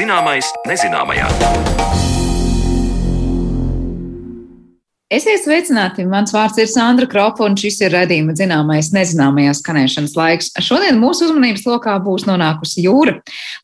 [0.00, 2.09] Zināmais nezināmajā.
[5.10, 6.04] Esiet sveicināti!
[6.06, 10.50] Mans vārds ir Sandra Kropa, un šis ir redzījuma zināmais nezināmajās skanēšanas laiks.
[10.62, 13.16] Šodien mūsu uzmanības lokā būs nonākusi jūra.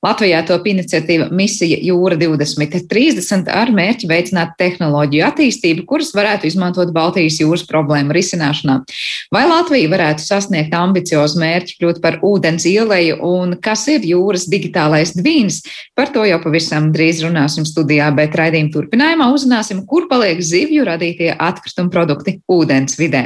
[0.02, 7.38] Latvijā top iniciatīva Misija Jūra 2030 ar mērķi veicināt tehnoloģiju attīstību, kuras varētu izmantot Baltijas
[7.38, 8.80] jūras problēmu risināšanā.
[9.30, 15.14] Vai Latvija varētu sasniegt ambiciozu mērķi kļūt par ūdens ieleju, un kas ir jūras digitālais
[15.14, 15.63] dvīns?
[15.94, 21.36] Par to jau pavisam drīz runāsim studijā, bet raidījuma turpinājumā uzzināsim, kur paliek zivju radītie
[21.39, 23.25] atkrituma produkti ūdens vidē.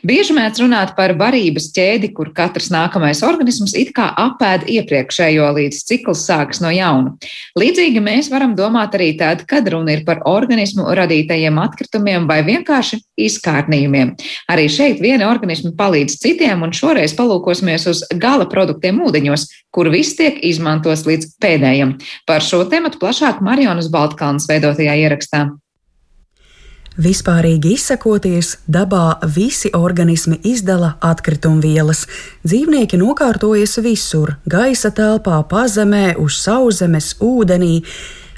[0.00, 5.80] Bieži mēdz runāt par barības ķēdi, kur katrs nākamais organisms it kā apēd iepriekšējo, līdz
[5.90, 7.12] cikls sākas no jauna.
[7.60, 13.02] Līdzīgi mēs varam domāt arī tad, kad runa ir par organismu radītajiem atkritumiem vai vienkārši
[13.28, 14.14] izkārnījumiem.
[14.48, 20.16] Arī šeit viena organisma palīdz citiem, un šoreiz palūkosimies uz gala produktiem ūdeņos, kur viss
[20.16, 21.98] tiek izmantots līdz pēdējiem.
[22.24, 25.50] Par šo tematu plašāk Marionas Baltkalnas veidotajā ierakstā.
[27.00, 32.02] Vispārīgi izsakoties, dabā visi organismi izdala atkritumvielas.
[32.44, 37.84] Dzīvnieki nokārtojas visur- gaisa telpā, pazemē, uz sauszemes, ūdenī.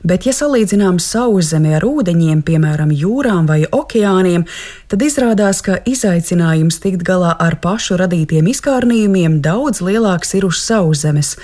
[0.05, 4.47] Bet, ja salīdzinām sauszemi ar ūdeņiem, piemēram, jūrām vai okeāniem,
[4.89, 11.37] tad izrādās, ka izaicinājums tikt galā ar pašu radītiem izkārnījumiem daudz lielāks ir uz sauszemes.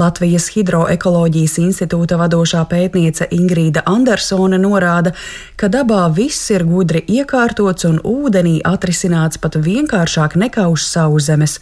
[0.00, 5.12] Latvijas Hidroekoloģijas institūta vadošā pētniece Ingrīda Andersone norāda,
[5.60, 11.58] ka dabā viss ir gudri iekārtots un ūdenī atrisināts pat vienkāršāk nekā uz sauszemes.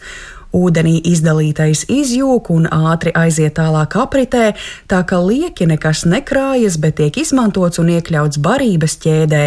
[0.55, 4.55] Ūdenī izdalītais izjūg un ātri aiziet tālāk apritē,
[4.89, 9.43] tā ka lieki nekas nekrājas, bet tiek izmantots un iekļauts barības ķēdē,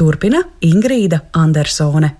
[0.00, 2.14] turpina Ingrīda Andersone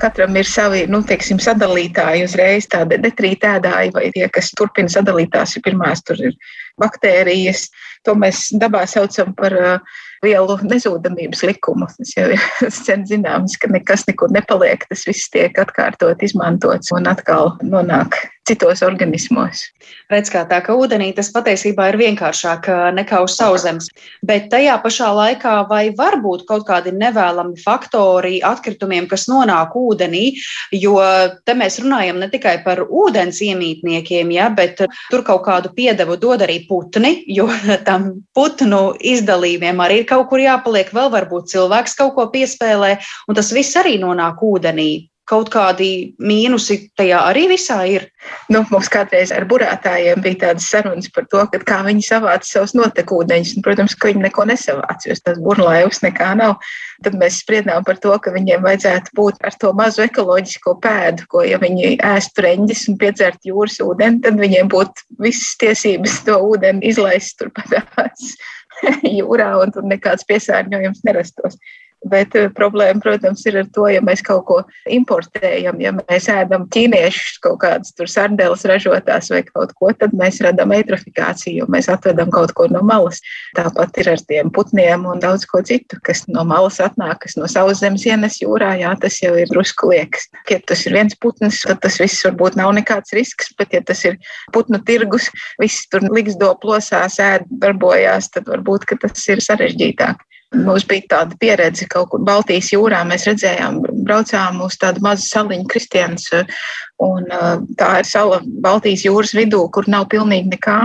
[0.00, 5.64] katram ir savi, nu, teiksim, sadalītāji uzreiz tādi detrītēdāji vai tie, kas turpina sadalītās, ir
[5.66, 6.36] pirmās tur ir
[6.80, 7.68] baktērijas.
[8.08, 9.54] To mēs dabā saucam par
[10.24, 11.88] vielu nezūdamības likumu.
[11.98, 12.44] Tas jau ir
[12.84, 18.16] sen zināms, ka nekas nekur nepaliek, tas viss tiek atkārtot, izmantots un atkal nonāk
[18.50, 19.62] citos organismos.
[20.10, 22.66] Redz, kā tā, ka ūdenī tas patiesībā ir vienkāršāk
[22.96, 23.86] nekā uz sauszemes.
[24.26, 30.24] Bet tajā pašā laikā vai var būt kaut kādi nevēlami faktori atkritumiem, kas nonāk ūdenī,
[30.74, 30.96] jo
[31.46, 34.82] te mēs runājam ne tikai par ūdens iemītniekiem, ja, bet
[35.12, 37.46] tur kaut kādu piedevu dod arī putni, jo
[37.88, 38.82] tam putnu
[39.14, 42.96] izdalījumiem arī ir kaut kur jāpaliek, vēl varbūt cilvēks kaut ko piespēlē,
[43.28, 44.90] un tas viss arī nonāk ūdenī
[45.30, 48.06] kaut kādi mīnusi tajā arī visā ir.
[48.52, 53.54] Nu, mums kādreiz ar burātājiem bija tādas sarunas par to, kā viņi savāca savus notekūdeņus.
[53.56, 56.58] Un, protams, ka viņi neko nesavāca, jo tas burlaivs nekā nav.
[57.04, 61.44] Tad mēs spriedām par to, ka viņiem vajadzētu būt ar to mazu ekoloģisko pēdu, ko,
[61.46, 66.90] ja viņi ēstu reņģis un piedzert jūras ūdeni, tad viņiem būtu visas tiesības to ūdeni
[66.90, 68.34] izlaist turpatās
[69.20, 71.56] jūrā un tur nekāds piesārņojums nerastos.
[72.08, 76.64] Bet eh, problēma, protams, ir ar to, ja mēs kaut ko importējam, ja mēs ēdam
[76.72, 82.32] ķīniešus kaut kādas tur sardeles ražotās vai kaut ko, tad mēs radām eitrofikāciju, mēs atvedam
[82.32, 83.20] kaut ko no malas.
[83.58, 87.50] Tāpat ir ar tiem putniem un daudz ko citu, kas no malas atnāk, kas no
[87.52, 90.30] savas zemes ienes jūrā, jā, tas jau ir drusku liekas.
[90.48, 94.00] Ja tas ir viens putns, tad tas viss varbūt nav nekāds risks, bet ja tas
[94.08, 94.16] ir
[94.56, 95.28] putnu tirgus,
[95.60, 100.29] viss tur liks do plosās, ēd, darbojās, tad varbūt tas ir sarežģītāk.
[100.50, 103.04] Mums bija tāda pieredze kaut kur Baltijas jūrā.
[103.06, 106.26] Mēs redzējām, braucām uz tādu mazu saliņu Kristians.
[107.00, 107.28] Un,
[107.78, 110.80] tā ir sala Baltijas jūras vidū, kur nav pilnīgi nekā.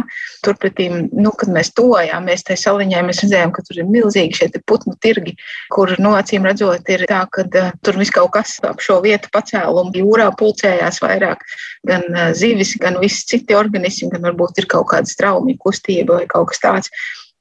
[0.46, 4.94] Turpretī, nu, kad mēs tojāmies tajā saliņā, mēs redzējām, ka tur ir milzīgi šie putnu
[5.02, 5.34] tirgi,
[5.74, 9.34] kur, nu, acīm redzot, ir tā, ka uh, tur viss kaut kas ap šo vietu
[9.34, 11.42] pacēlumu jūrā pulcējās vairāk.
[11.90, 16.30] Gan uh, zivis, gan visi citi organismi, gan varbūt ir kaut kāda straumja kustība vai
[16.30, 16.94] kaut kas tāds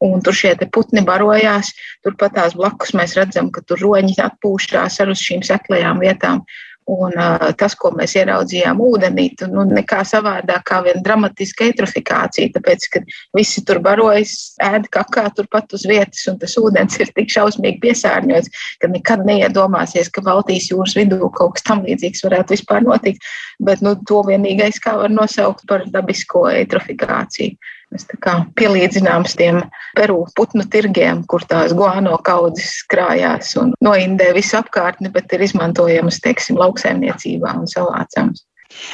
[0.04, 1.72] un tur šie putni barojās.
[2.04, 6.44] Turpat tās blakus mēs redzam, ka tur roņi atpūšās ar uz šīm seklajām vietām.
[6.84, 12.50] Un uh, tas, ko mēs ieraudzījām ūdenī, tu, nu, nekā savādāk kā viena dramatiska eitrofikācija,
[12.52, 13.00] tāpēc, ka
[13.36, 18.52] visi tur barojas, ēd kakā turpat uz vietas, un tas ūdens ir tik šausmīgi piesārņots,
[18.84, 23.24] ka nekad neiedomāsies, ka Baltijas jūras vidū kaut kas tam līdzīgs varētu vispār notikt.
[23.64, 27.56] Bet nu, to vienīgais, kā var nosaukt par dabisko eitrofikāciju.
[27.94, 29.60] Mēs tā kā pielīdzinām tiem
[29.94, 36.18] Peru putnu tirgiem, kur tās guano kaudzes krājās un noindē visu apkārtni, bet ir izmantojamas,
[36.24, 38.42] teiksim, lauksaimniecībā un savācamas.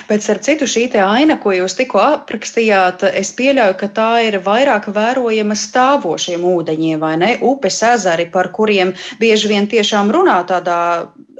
[0.08, 4.90] Bet ar citu šī aina, ko jūs tikko aprakstījāt, es pieļauju, ka tā ir vairāk
[4.92, 7.30] vērojama stāvošiem ūdeņiem, vai ne?
[7.40, 8.92] Upes ezeri, par kuriem
[9.22, 10.80] bieži vien tiešām runā tādā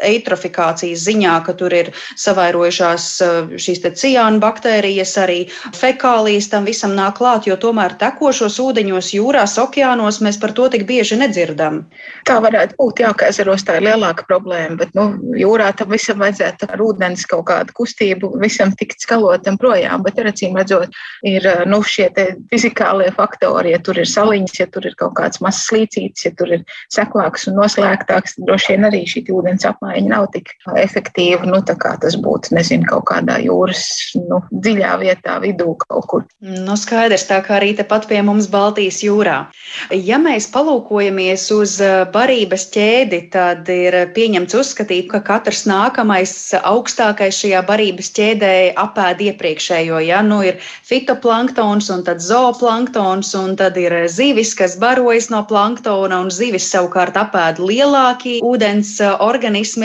[0.07, 5.39] eitrofikācijas ziņā, ka tur ir savairojušās eh, šīs ciāna baktērijas, arī
[5.77, 10.87] fekālijas tam visam nāk klāt, jo tomēr tekošos ūdeņos, jūrās, okeānos mēs par to tik
[10.89, 11.83] bieži nedzirdam.
[12.29, 16.21] Tā varētu būt, jā, ka ezeros tā ir lielāka problēma, bet nu, jūrā tam visam
[16.23, 20.95] vajadzētu ar ūdens kaut kādu kustību, visam tikt skalotam projām, bet acīm redzot,
[21.27, 22.09] ir nu, šie
[22.51, 26.53] fizikālie faktori, ja tur ir saliņas, ja tur ir kaut kāds mazs slīcītis, ja tur
[26.57, 31.97] ir seklāks un noslēgtāks, droši vien arī šī ūdens apmaiņa nav tik efektīva, nu, kā
[32.01, 36.25] tas būtu, nezinu, kaut kādā jūras nu, dziļā vietā vidū kaut kur.
[36.41, 39.51] Nu, skaidrs, tā kā arī tepat pie mums Baltijas jūrā.
[39.91, 41.77] Ja mēs palūkojamies uz
[42.13, 50.01] barības ķēdi, tad ir pieņemts uzskatīt, ka katrs nākamais augstākais šajā barības ķēdē apēd iepriekšējo.
[50.07, 50.23] Ja?
[50.27, 56.31] Nu, ir fitoplanktons un tad zooplanktons, un tad ir zivis, kas barojas no planktona, un
[56.35, 59.80] zivis savukārt apēd lielāki ūdens organismi.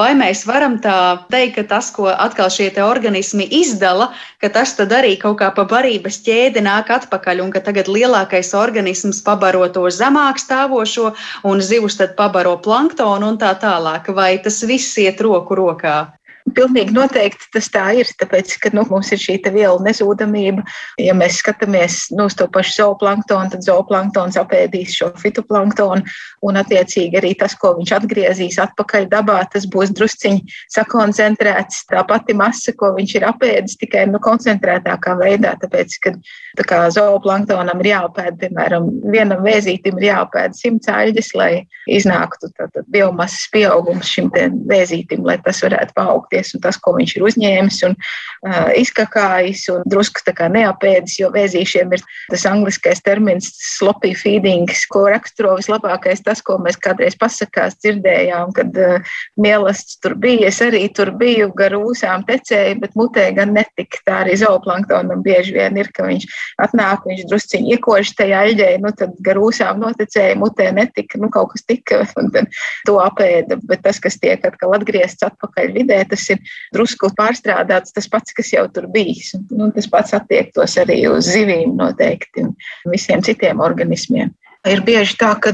[0.00, 0.96] Vai mēs varam tā
[1.32, 4.10] teikt, ka tas, ko atkal šie organismi izdala,
[4.40, 9.22] ka tas arī kaut kā pa barības ķēdi nāk atpakaļ, un ka tagad lielākais organisms
[9.22, 11.14] pabaro to zemāk stāvošo,
[11.44, 14.12] un zivs tad pabaro planktonu un tā tālāk.
[14.14, 16.14] Vai tas viss iet roku rokā?
[16.52, 20.60] Pilnīgi noteikti tas tā ir, tāpēc, ka nu, mums ir šī viela nezūdamība.
[21.00, 26.04] Ja mēs skatāmies nu, uz to pašu zooplanktonu, tad zooplanktons apēdīs šo fitoplanktonu,
[26.44, 30.44] un attiecīgi arī tas, ko viņš atgriezīs atpakaļ dabā, tas būs drusciņi
[30.76, 31.86] sakoncentrēts.
[31.88, 36.18] Tā pati masa, ko viņš ir apēdis, tikai nu, koncentrētākā veidā, tāpēc, ka
[36.58, 41.52] tā kā zooplanktonam ir jāapēd, piemēram, vienam vēzītim ir jāapēd simts aļģes, lai
[41.90, 44.30] iznāktu tātad biomasas pieaugums šim
[44.70, 49.84] vēzītim, lai tas varētu paaugties un tas, ko viņš ir uzņēmis un uh, izkakājis un
[49.90, 50.22] drusku
[50.54, 56.78] neapēdis, jo vēzīšiem ir tas angliskais termins sloppy feeding, ko raksturo vislabākais tas, ko mēs
[56.80, 62.78] kādreiz pasakās dzirdējām, kad uh, mielasts tur bija, es arī tur biju, gar ūsām tecēju,
[62.82, 64.00] bet mutē gan netika.
[64.04, 66.26] Tā arī zooplanktonam bieži vien ir, ka viņš
[66.62, 71.54] atnāk, viņš drusciņi iekož tajā aļģē, nu tad gar ūsām notecēja, mutē netika, nu kaut
[71.54, 72.50] kas tika, un tad
[72.88, 76.40] to apēda, bet tas, kas tiek atkal atgriezts atpakaļ vidē, tas ir
[76.76, 79.34] drusku pārstrādāts, tas pats, kas jau tur bijis.
[79.38, 82.54] Un, un tas pats attiektos arī uz zivīm noteikti un
[82.92, 84.32] visiem citiem organismiem.
[84.64, 85.52] Ir bieži tā, ka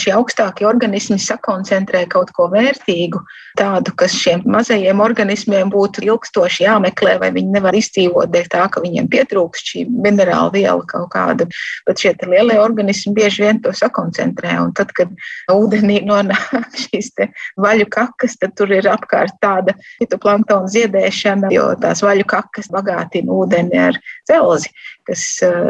[0.00, 3.20] šie augstākie organismi sakoncentrē kaut ko vērtīgu,
[3.60, 8.80] tādu, kas šiem mazajiem organismiem būtu ilgstoši jāmeklē, vai viņi nevar izdzīvot dēļ tā, ka
[8.80, 11.48] viņiem pietrūkst šī minerāla viela kaut kāda.
[11.84, 14.56] Bet šie lielie organismi bieži vien to sakoncentrē.
[14.64, 15.12] Un tad, kad
[15.52, 17.12] ūdenī nonāk šīs
[17.60, 23.84] vaļu kakas, tad tur ir apkārt tāda fitoplanktona ziedēšana, jo tās vaļu kakas bagātina ūdeni
[23.90, 24.72] ar dzelzi
[25.06, 25.24] kas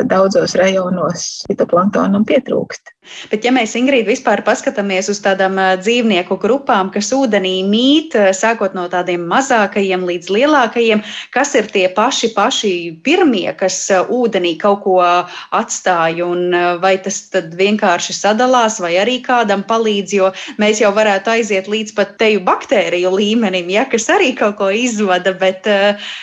[0.08, 2.96] daudzos rajonos fitoplanktonam pietrūkst.
[3.30, 8.86] Bet, ja mēs, Ingrīda, vispār paskatāmies uz tādām dzīvnieku grupām, kas ūdenī mīt, sākot no
[8.90, 11.02] tādiem mazākajiem līdz lielākajiem,
[11.34, 12.72] kas ir tie paši, paši
[13.06, 13.78] pirmie, kas
[14.10, 16.50] ūdenī kaut ko atstāja, un
[16.82, 21.94] vai tas tad vienkārši sadalās, vai arī kādam palīdz, jo mēs jau varētu aiziet līdz
[21.96, 25.68] pat teju baktēriju līmenim, ja, kas arī kaut ko izvada, bet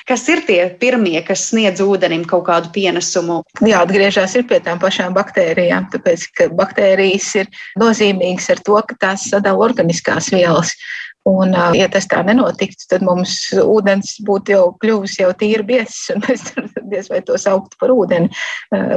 [0.09, 3.02] kas ir tie pirmie, kas sniedz ūdenim kaut kādu pienesumu?
[3.63, 7.49] Jāatgriežas pie tām pašām baktērijām, tāpēc, ka baktērijas ir
[7.81, 10.75] nozīmīgas ar to, ka tās sadala organiskās vielas.
[11.23, 16.19] Un, ja tas tā nenotiktu, tad mums ūdens būtu jau kļuvis jau tīri biezs, un
[16.25, 16.49] mēs
[16.91, 18.27] diez vai to sauktu par ūdeni.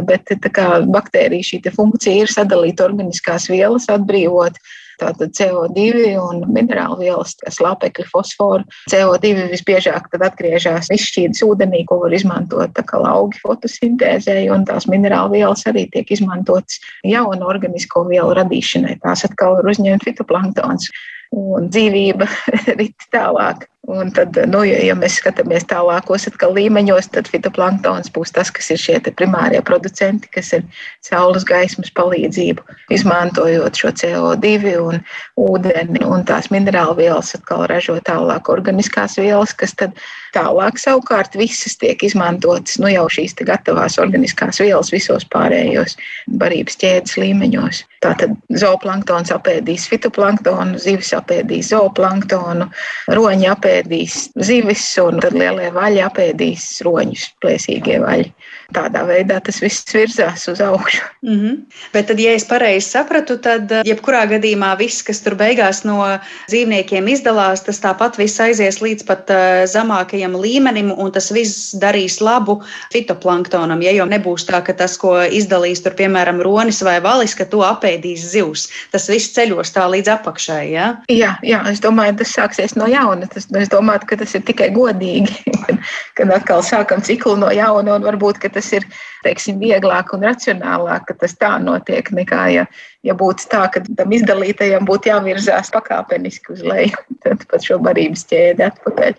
[0.08, 4.58] Bet kā baktērija šī funkcija ir sadalīt organiskās vielas, atbrīvot
[5.00, 8.64] Tātad CO2 un minerālu vielas, slāpekļi, fosforu.
[8.92, 15.86] CO2 visbiežāk atgriežas izšķīdas ūdenī, ko var izmantot augi fotosintēzē, un tās minerālu vielas arī
[15.92, 18.98] tiek izmantotas jaunu organisko vielu radīšanai.
[19.04, 20.90] Tās atkal var uzņemt fitoplanktons
[21.34, 22.28] un dzīvība
[22.80, 23.66] rit tālāk.
[23.86, 28.96] Un tad, nu, ja, mēs skatāmies tālākos līmeņos, tad fitoplanktons būs tas, kas ir šie
[29.14, 30.64] primārie producenti, kas ir
[31.06, 34.98] saules gaismas palīdzību, izmantojot šo CO2 un
[35.38, 39.94] ūdeni un tās minerālu vielas, atkal ražo tālāk organiskās vielas, kas tad
[40.34, 45.94] tālāk savukārt visas tiek izmantotas, nu jau šīs gatavās organiskās vielas visos pārējos
[46.42, 47.84] barības ķēdes līmeņos.
[48.02, 52.68] Tātad zooplanktons apēdīs fitoplanktonu, zivis apēdīs zooplanktonu,
[53.16, 54.18] roņi apēdīs
[54.48, 58.30] zivis, un tad lielie vaļi apēdīs roņus, plēsīgie vaļi.
[58.74, 61.02] Tādā veidā tas viss virzās uz augšu.
[61.22, 61.56] Mm -hmm.
[61.92, 66.02] Bet tad, ja es pareizi sapratu, tad eh, jebkurā gadījumā viss, kas tur beigās no
[66.50, 72.20] dzīvniekiem izdalās, tas tāpat viss aizies līdz pat uh, zemākajam līmenim, un tas viss darīs
[72.20, 73.82] labu fitoplanktonam.
[73.82, 77.62] Ja jau nebūs tā, ka tas, ko izdalīs tur, piemēram, ronis vai valis, ka to
[77.62, 78.68] apēdīs zivs.
[78.90, 80.70] Tas viss ceļos tā līdz apakšai.
[80.72, 80.96] Ja?
[81.08, 83.26] Jā, jā, es domāju, tas sāksies no jauna.
[83.26, 85.54] Tas, es domāju, ka tas ir tikai godīgi,
[86.16, 88.86] kad atkal sākam ciklu no jauna, un varbūt tas ir
[89.24, 92.66] teiksim, vieglāk un racionālāk, ka tas tā notiek, nekā ja,
[93.06, 98.26] ja būtu tā, ka tam izdalītajam būtu jāvirzās pakāpeniski uz leju, tad pat šo barības
[98.30, 99.16] ķēdi atpakaļ.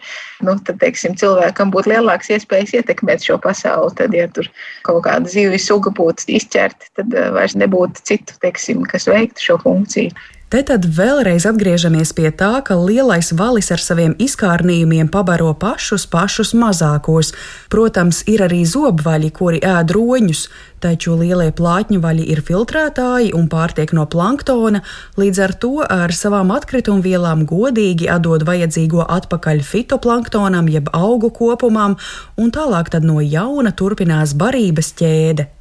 [0.47, 3.93] Nu, tad, teiksim, cilvēkam būtu lielāks iespējas ietekmēt šo pasauli.
[3.97, 4.49] Tad, ja tur
[4.87, 9.61] kaut kāda zivju suga būtu izķerta, tad eh, vairs nebūtu citu, teiksim, kas veiktu šo
[9.63, 10.15] funkciju.
[10.47, 16.53] Te tad vēlreiz atgriežamies pie tā, ka lielais valis ar saviem izkārnījumiem pabaro pašus pašus
[16.55, 17.33] mazākos.
[17.67, 20.45] Protams, ir arī zobvaļi, kuri ēd roņus,
[20.79, 24.85] taču lielie plātņu vaļi ir filtrētāji un pārtiek no planktona,
[25.19, 31.99] līdz ar to ar savām atkritumvielām godīgi atdod vajadzīgo atpakaļ fitoplanktonam jeb augu kopumam,
[32.39, 35.51] un tālāk tad no jauna turpinās barības ķēde.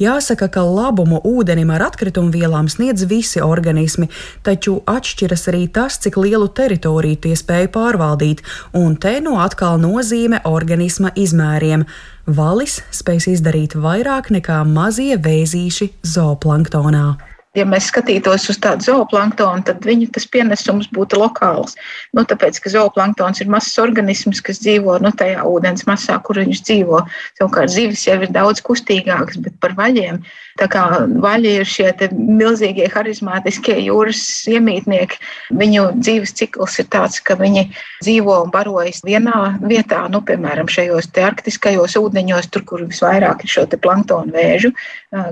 [0.00, 4.08] Jāsaka, ka labumu ūdenim ar atkritumvielām sniedz visi organismi,
[4.46, 8.42] taču atšķiras arī tas, cik lielu teritoriju tie spēj pārvaldīt,
[8.78, 11.86] un te nu atkal nozīme organisma izmēriem.
[12.24, 19.84] Valis spēj izdarīt vairāk nekā mazie vēzīši zooplanktonā ja mēs skatītos uz tādu zooplanktonu, tad
[19.86, 21.76] viņu tas pienesums būtu lokāls.
[22.16, 26.64] Nu, tāpēc, ka zooplanktons ir mazs organisms, kas dzīvo nu, tajā ūdens masā, kur viņš
[26.66, 27.04] dzīvo.
[27.38, 30.22] Savukārt zivis jau ir daudz kustīgāks, bet par vaļiem.
[30.58, 30.84] Tā kā
[31.22, 34.20] vaļi ir šie milzīgie harizmātiskie jūras
[34.50, 35.18] iemītnieki,
[35.58, 37.64] viņu dzīves cikls ir tāds, ka viņi
[38.04, 43.66] dzīvo un barojas vienā vietā, nu, piemēram, šajos arktiskajos ūdeņos, tur, kur visvairāk ir šo
[43.74, 44.70] planktonu vēžu,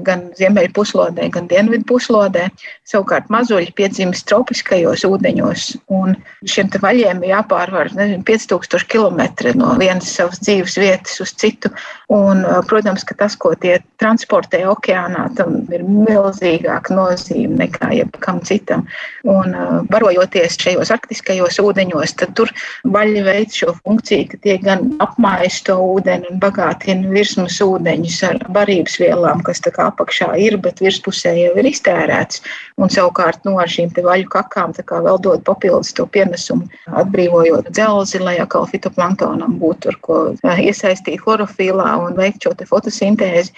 [0.02, 2.48] gan ziemeļu puslodē, gan dienvidu puslodē puslodē.
[2.88, 9.22] Savukārt mazuļi piedzimst tropiskajos ūdeņos, un šiem vaļiem jāpārvar nezinu, 5000 km
[9.56, 11.70] no vienas savas dzīves vietas uz citu.
[12.12, 18.84] Un, protams, ka tas, ko tie transportē okeānā, tam ir milzīgāka nozīme nekā jebkam citam.
[19.24, 19.56] Un,
[19.88, 22.52] barojoties šajos arktiskajos ūdeņos, tad tur
[22.84, 28.42] vaļi veic šo funkciju, ka tie gan apmājas to ūdeni un bagātina virsmas ūdeņus ar
[28.52, 32.42] barības vielām, kas tā kā apakšā ir, bet virspusē jau ir iztērēta iztērēts.
[32.78, 38.38] Un savukārt no nu, šīm vaļu kakām vēl dod papildus to pienesumu, atbrīvojot dzelzi, lai
[38.38, 43.52] atkal fitoplanktonam būtu ar ko iesaistīt chlorofilā un veikt šo fotosintēzi.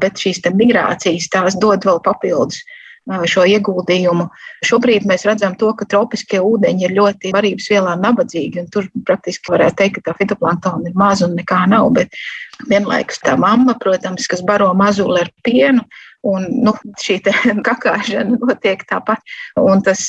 [0.00, 2.58] Bet šīs migrācijas tās dod vēl papildus
[3.30, 4.26] šo ieguldījumu.
[4.66, 9.54] Šobrīd mēs redzam, to, ka tropiskie ūdeņi ir ļoti varības vielām nabadzīgi, un tur praktiski
[9.54, 11.88] varētu teikt, ka tā fitoplanktona ir maza un nekā nav.
[11.96, 12.12] Bet
[12.68, 15.86] vienlaikus tā mamma, protams, kas baro mazuli ar pienu,
[16.26, 17.16] Un, nu, šī
[17.68, 19.22] kakāšana notiek tāpat.
[19.60, 20.02] Un tas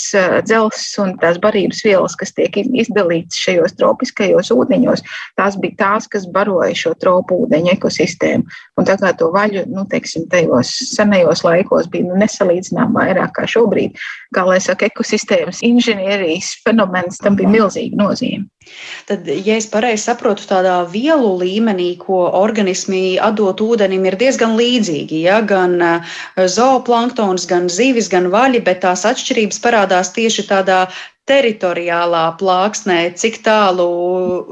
[0.44, 5.06] dzelzs un tās barības vielas, kas tiek izdalītas šajos tropiskajos ūdeņos,
[5.40, 8.60] tās bija tās, kas baroja šo tropu ūdeņu ekosistēmu.
[8.80, 13.48] Un tā kā to vaļu, nu, teiksim, tajos senajos laikos bija nu, nesalīdzinām vairāk kā
[13.48, 13.96] šobrīd,
[14.36, 18.50] kā lai saka, ekosistēmas inženierijas fenomens tam bija milzīga nozīme.
[19.10, 25.24] Tad, ja es pareizi saprotu, tādā vielu līmenī, ko organismi atdot ūdenim, ir diezgan līdzīgi.
[25.26, 25.40] Ja?
[25.46, 26.01] Gan eh,
[26.56, 30.86] zooplanktons, gan zivis, gan vaļi, bet tās atšķirības parādās tieši tādā
[31.32, 33.88] teritoriālā plāksnē, cik tālu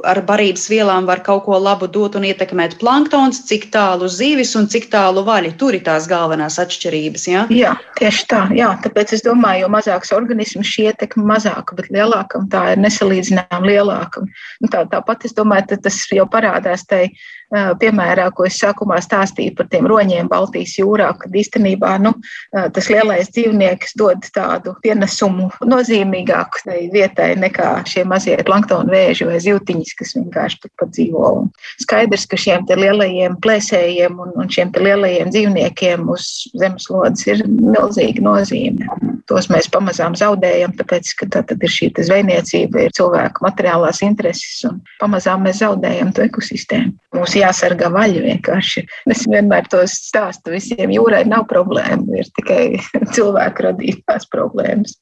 [0.07, 4.69] ar barības vielām var kaut ko labu dot un ietekmēt planktons, cik tālu zivis un
[4.71, 5.55] cik tālu vaļi.
[5.59, 7.27] Tur ir tās galvenās atšķirības.
[7.31, 7.45] Ja?
[7.53, 8.43] Jā, tieši tā.
[8.55, 8.71] Jā.
[8.86, 14.24] Tāpēc es domāju, jo mazāks organisms šī ietekme mazāka, bet lielākam tā ir nesalīdzināmā lielāka.
[14.63, 17.12] Nu, tā, tāpat es domāju, tas jau parādās tajā
[17.50, 22.13] piemērā, ko es sākumā stāstīju par tiem roņiem Baltijas jūrā, kad īstenībā nu,
[22.53, 29.39] tas lielais dzīvnieks dod tādu pienesumu nozīmīgāku tai vietai nekā šie mazie planktona vēži vai
[29.41, 31.29] zivtiņas, kas vienkārši turpat dzīvo.
[31.41, 31.47] Un
[31.81, 36.27] skaidrs, ka šiem lielajiem plēsējiem un, un šiem lielajiem dzīvniekiem uz
[36.59, 38.89] zemeslodes ir milzīga nozīme.
[39.29, 44.63] Tos mēs pamazām zaudējam, tāpēc, ka tā tad ir šī zvejniecība, ir cilvēku materiālās intereses,
[44.69, 46.95] un pamazām mēs zaudējam to ekosistēmu.
[47.17, 48.85] Mums jāsargā vaļa vienkārši.
[49.09, 50.93] Es vienmēr to stāstu visiem.
[50.93, 52.63] Jūrai nav problēma, ir tikai
[53.15, 54.97] cilvēku radītās problēmas.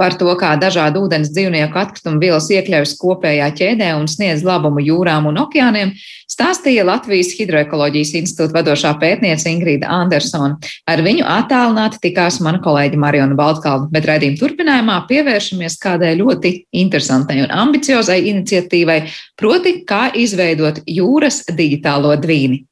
[0.00, 5.28] Par to, kā dažādu ūdens dzīvnieku atkritumu vielas iekļaujas kopējā ķēdē un sniedz labumu jūrām
[5.30, 5.92] un okeāniem,
[6.32, 10.56] stāstīja Latvijas Hidroekoloģijas institūta vadošā pētniece Ingrīda Andersona.
[10.88, 17.42] Ar viņu attālināti tikās mana kolēģa Mariona Baltkalna, bet raidījuma turpinājumā pievēršamies kādai ļoti interesantai
[17.44, 19.00] un ambiciozai iniciatīvai,
[19.38, 22.64] proti, kā izveidot jūras digitālo dvīni.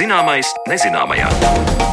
[0.00, 1.89] Zināmais nezināmajā.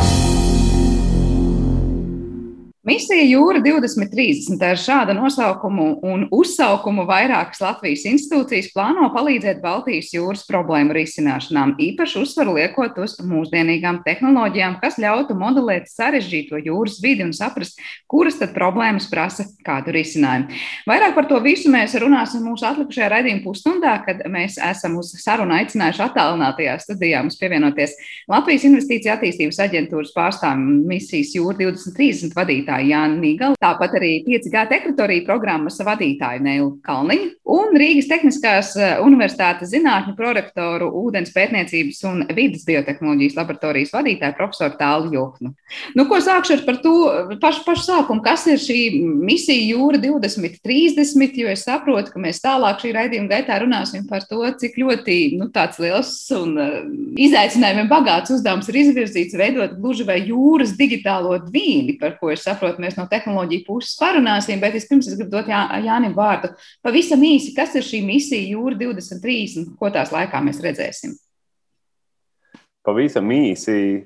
[2.87, 10.45] Misija Jūra 2030 ar šādu nosaukumu un uzsaukumu vairākas Latvijas institūcijas plāno palīdzēt Baltijas jūras
[10.47, 17.33] problēmu risināšanām, īpaši uzsvaru liekot uz mūsdienīgām tehnoloģijām, kas ļautu modelēt sarežģīto jūras vidi un
[17.35, 20.55] saprast, kuras tad problēmas prasa kādu risinājumu.
[20.87, 25.57] Vairāk par to visu mēs runāsim mūsu atlikušajā raidījuma pusstundā, kad mēs esam uz sarunu
[25.59, 27.99] aicinājuši attālinātajā studijā mums pievienoties
[28.31, 34.63] Latvijas Investīcija attīstības aģentūras pārstāvjiem misijas Jūra 2030 vadītāju vadītāju Jānu Nīgalu, tāpat arī 5G
[34.69, 42.25] tehnoloģiju programmas vadītāju Neilu Kalniņu un Rīgas Tehniskās eh, Universitātes zinātņu prorektoru ūdens pētniecības un
[42.35, 45.53] vidas biotehnoloģijas laboratorijas vadītāju profesoru Tālu Joknu.
[45.95, 46.93] Nu, ko sākšu ar par to
[47.41, 52.83] pašu, pašu sākumu, kas ir šī misija Jūra 2030, jo es saprotu, ka mēs tālāk
[52.83, 56.77] šī raidījuma gaitā runāsim par to, cik ļoti nu, tāds liels un uh,
[57.19, 62.66] izaicinājumiem bagāts uzdevums ir izvirzīts veidot gluži vai jūras digitālo dvīni, par ko es saprotu
[62.67, 66.51] saprotu, mēs no tehnoloģiju puses parunāsim, bet vispirms es gribu dot Jā, Jānim vārdu.
[66.83, 71.15] Pavisam īsi, kas ir šī misija Jūra 23 un ko tās laikā mēs redzēsim?
[72.83, 74.05] Pavisam īsi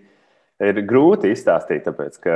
[0.62, 2.36] ir grūti izstāstīt, tāpēc ka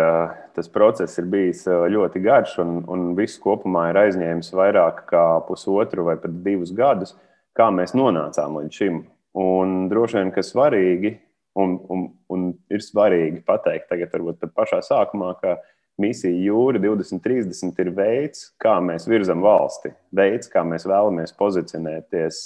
[0.55, 6.05] tas process ir bijis ļoti garš un, un viss kopumā ir aizņēmis vairāk kā pusotru
[6.05, 7.15] vai pat divus gadus,
[7.55, 9.05] kā mēs nonācām līdz šim.
[9.36, 11.17] Un droši vien, ka svarīgi,
[11.60, 15.58] un, un, un ir svarīgi pateikt tagad, varbūt pat pašā sākumā, ka
[16.01, 22.39] Misija Jūra 2030 ir veids, kā mēs virzam valsti, veids, kā mēs vēlamies pozicionēties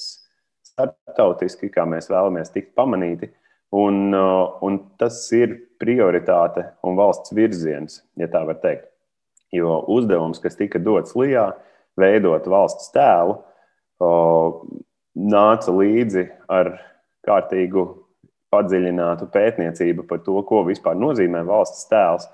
[0.70, 3.32] starptautiski, kā mēs vēlamies tikt pamanīti.
[3.74, 8.88] Un, uh, un tas ir prioritāte un valsts virziens, ja tā var teikt.
[9.54, 11.52] Jo uzdevums, kas tika dots Lijā,
[11.98, 13.40] veidot valsts tēlu,
[14.02, 14.62] uh,
[15.18, 16.76] nāca līdzi ar
[17.26, 17.86] kārtīgu
[18.54, 22.30] padziļinātu pētniecību par to, ko vispār nozīmē valsts tēls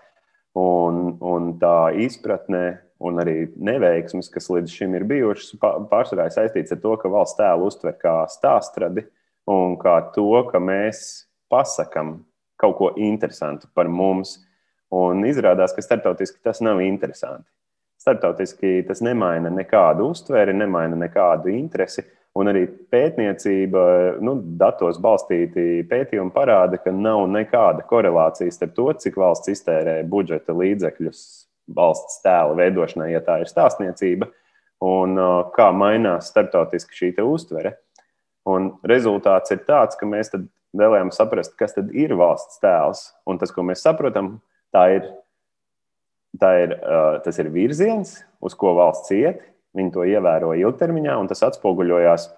[0.56, 2.64] Un, un tā izpratne
[3.04, 5.58] un arī neveiksmes, kas līdz šim ir bijušas,
[5.92, 9.04] pārsvarā saistīts ar to, ka valsts tēlu uztver kā stāstradi
[9.52, 12.18] un kā to, ka mēs pasakām
[12.62, 14.40] kaut ko interesantu par mums.
[14.96, 17.50] Un izrādās, ka starptautiski tas nav interesanti.
[18.00, 22.06] Starptautiski tas nemaina nekādu uztveri, nemaina nekādu interesi.
[22.36, 23.82] Un arī pētniecība,
[24.20, 30.56] nu, datos balstīti pētījumi parāda, ka nav nekāda korelācija starp to, cik valsts iztērē budžeta
[30.56, 31.22] līdzekļus
[31.78, 34.28] valsts tēla veidošanai, ja tā ir stāstniecība,
[34.84, 37.78] un uh, kā mainās starptautiski šī uztvere.
[38.46, 40.34] Un rezultāts ir tāds, ka mēs
[40.76, 43.08] vēlējām saprast, kas tad ir valsts tēls.
[43.26, 44.36] Un tas, ko mēs saprotam,
[44.76, 45.08] tā ir,
[46.38, 51.30] tā ir, uh, tas ir virziens, uz ko valsts iet, Viņi to ievēro ilgtermiņā, un
[51.32, 52.30] tas atspoguļojās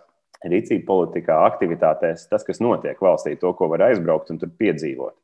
[0.48, 5.16] rīcība politikā, aktivitātēs, tas, kas notiek valstī, to, ko var aizbraukt un tur piedzīvot.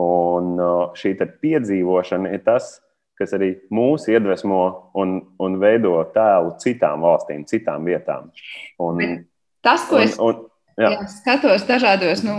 [0.00, 0.54] Un
[0.96, 2.78] šī piedzīvošana ir tas,
[3.20, 4.60] kas arī mūs iedvesmo
[4.98, 8.30] un, un veido tēlu citām valstīm, citām vietām.
[8.80, 9.02] Un,
[9.64, 10.46] tas, ko es un, un,
[10.80, 10.92] jā.
[10.96, 12.36] Jā, skatos dažādos nu,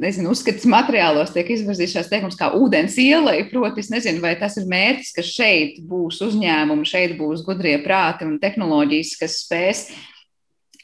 [0.00, 3.42] nezinu, uzskatas materiālos tiek izvirzīts šāds teikums kā ūdens ielai.
[3.50, 8.28] Proti, es nezinu, vai tas ir mērķis, ka šeit būs uzņēmumi, šeit būs gudrie prāti
[8.28, 9.84] un tehnoloģijas, kas spēs.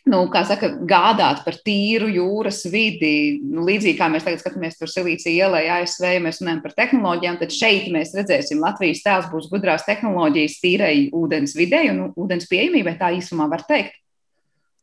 [0.07, 3.41] Nu, saka, gādāt par tīru jūras vidi.
[3.43, 7.55] Nu, līdzīgi kā mēs tagad skatāmies tur Silīcija ielai, ASV, mēs runājam par tehnoloģijām, tad
[7.55, 12.95] šeit mēs redzēsim, Latvijas tēls būs gudrās tehnoloģijas tīrai ūdens videi un ūdens pieejamībai.
[13.01, 13.99] Tā īsumā var teikt.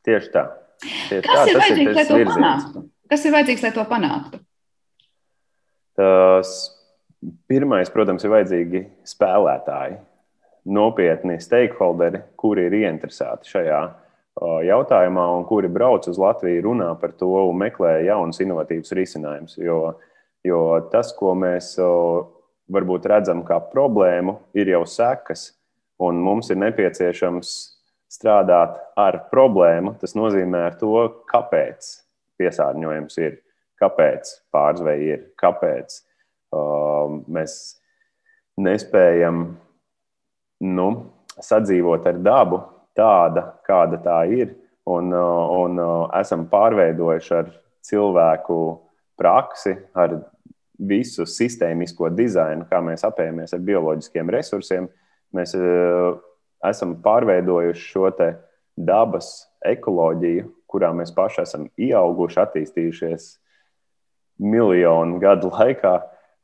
[0.04, 0.44] Tieši tā.
[0.84, 2.38] Tieši Kas tā, ir vajadzīgs, lai to virziens.
[2.38, 2.86] panāktu?
[3.13, 4.39] Kas ir vajadzīgs, lai to panāktu?
[6.00, 6.54] Tas
[7.48, 9.98] pirmais, protams, ir vajadzīgi spēlētāji,
[10.74, 13.82] nopietni stakeholderi, kuri ir ieinteresēti šajā
[14.65, 19.60] jautājumā un kuri brauc uz Latviju, runā par to un meklē jaunus, inovatīvus risinājumus.
[19.62, 20.00] Jo,
[20.43, 21.76] jo tas, ko mēs
[22.74, 25.52] varbūt redzam kā problēmu, ir jau sekas,
[26.02, 27.54] un mums ir nepieciešams
[28.13, 29.95] strādāt ar problēmu.
[30.02, 31.89] Tas nozīmē to, kāpēc
[32.41, 33.39] piesārņojums ir,
[33.82, 35.97] kāpēc pārzveja ir, kāpēc
[36.54, 37.58] uh, mēs
[38.62, 39.45] nespējam
[40.63, 40.89] nu,
[41.41, 42.62] sadzīvot ar dabu
[42.97, 44.54] tāda, kāda tā ir,
[44.86, 47.49] un, uh, un uh, esam pārveidojuši ar
[47.84, 48.60] cilvēku
[49.19, 50.19] praksi, ar
[50.84, 54.88] visu sistēmisko dizainu, kā mēs apējamies ar bioloģiskiem resursiem.
[55.34, 56.13] Mēs uh,
[56.69, 58.10] esam pārveidojuši šo
[58.78, 59.30] dabas
[59.65, 63.28] ekoloģiju, kurā mēs paši esam ieauguši, attīstījušies
[64.41, 65.93] miljonu gadu laikā.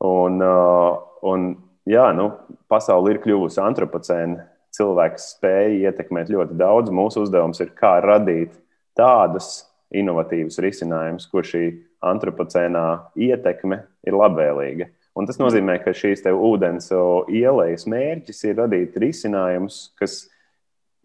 [0.06, 1.50] Un, uh, un,
[1.88, 2.30] jā, nu,
[2.70, 4.46] pasaule ir kļuvusi antropocēna.
[4.70, 6.92] Cilvēks spēja ietekmēt ļoti daudz.
[6.94, 8.54] Mūsu uzdevums ir kā radīt
[8.96, 11.64] tādus inovatīvus risinājumus, kur šī
[12.06, 12.84] antropocēnā
[13.18, 14.86] ietekme ir labvēlīga.
[15.18, 16.90] Un tas nozīmē, ka šīs ūdens
[17.34, 20.22] ielas mērķis ir radīt risinājumus, kas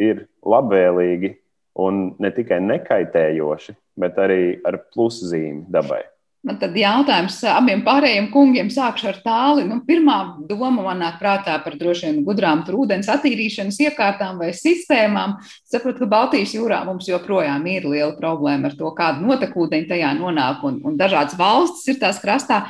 [0.01, 1.35] ir labvēlīgi
[1.81, 6.03] un ne tikai nekaitējoši, bet arī ar pluszīmi dabai.
[6.45, 9.63] Man tad jautājums abiem pārējiem kungiem sākšu ar tāli.
[9.65, 15.39] Nu, pirmā doma man nāk prātā par droši vien gudrām ūdens attīrīšanas iekārtām vai sistēmām.
[15.65, 20.61] Saprotu, ka Baltijas jūrā mums joprojām ir liela problēma ar to, kāda notekūdeņa tajā nonāk,
[20.69, 22.67] un, un dažādas valstis ir tās krastā.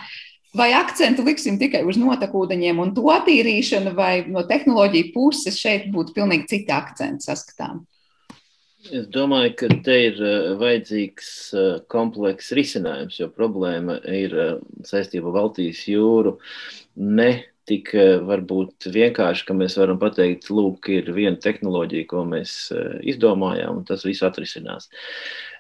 [0.55, 6.15] Vai akcentu liksim tikai uz notekūdeņiem un to attīrīšanu, vai no tehnoloģiju puses šeit būtu
[6.15, 7.83] pilnīgi citi akcenti saskatām?
[8.85, 14.51] Es domāju, ka te ir uh, vajadzīgs uh, komplekss risinājums, jo problēma ir uh,
[14.85, 16.35] saistība Baltijas jūru.
[17.01, 17.31] Ne
[17.65, 17.89] tik
[18.29, 22.51] varbūt vienkārši, ka mēs varam pateikt, lūk, ir viena tehnoloģija, ko mēs
[23.09, 24.85] izdomājām, un tas viss atrisinās.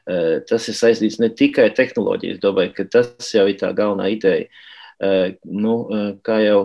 [0.05, 2.35] Tas ir saistīts ne tikai ar tehnoloģiju.
[2.35, 4.45] Es domāju, ka tas jau ir tā galvenā ideja
[5.43, 5.73] Nu,
[6.23, 6.59] kā jau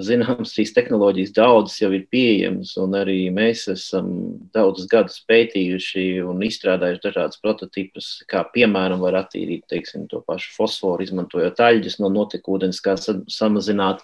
[0.00, 4.06] zināms, šīs tehnoloģijas daudzas jau ir pieejamas, un arī mēs esam
[4.54, 11.04] daudzus gadus pētījuši un izstrādājuši dažādas prototipus, kā piemēram var attīrīt teiksim, to pašu fosforu,
[11.04, 14.00] izmantojot aļģes no notekūdens, kā samazināt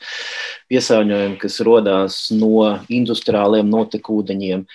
[0.69, 4.67] piesārņojumu, kas rodās no industriāliem notekūdeņiem,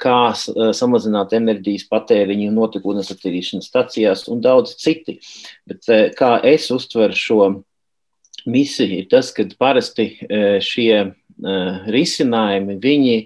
[0.00, 5.18] kā samazināt enerģijas patēriņu notekūdens attīrīšanas stacijās un daudz citi.
[5.66, 7.40] Bet kā es uztveru šo
[8.46, 11.10] misija ir tas, ka parasti e, šie e,
[11.92, 13.16] risinājumi viņi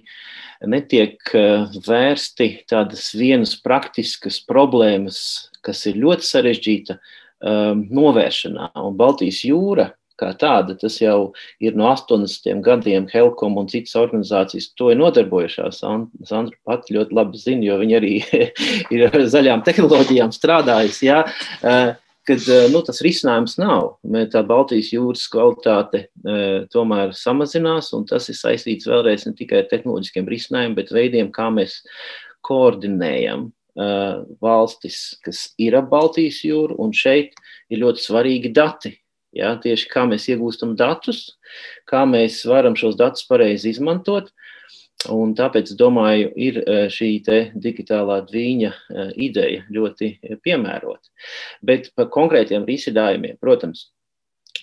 [0.70, 1.44] netiek e,
[1.86, 5.18] vērsti tādas vienas praktiskas problēmas,
[5.64, 6.98] kas ir ļoti sarežģīta
[7.44, 8.70] novēršanā.
[8.80, 14.70] Un Baltijas jūra kā tāda, tas jau ir no 80 gadiem Helkom un citas organizācijas
[14.78, 15.82] to ir nodarbojušās.
[15.82, 18.14] Sandra pat ļoti labi zina, jo viņa arī
[18.94, 21.10] ir ar zaļām tehnoloģijām strādājusi.
[21.10, 21.20] Jā
[22.28, 23.96] kad eh, nu, tas risinājums nav.
[24.32, 29.68] Tā Baltijas jūras kvalitāte eh, tomēr samazinās, un tas ir saistīts vēlreiz ne tikai ar
[29.72, 31.80] tehnoloģiskiem risinājumiem, bet veidiem, kā mēs
[32.44, 37.36] koordinējam eh, valstis, kas ir ap Baltijas jūru, un šeit
[37.72, 38.96] ir ļoti svarīgi dati.
[39.34, 41.32] Ja, tieši kā mēs iegūstam datus,
[41.90, 44.28] kā mēs varam šos datus pareizi izmantot,
[45.12, 47.10] Un tāpēc, domāju, ir e, šī
[47.60, 51.10] digitālā dviņa e, ideja ļoti piemērota.
[51.62, 53.90] Bet par konkrētiem risinājumiem, protams,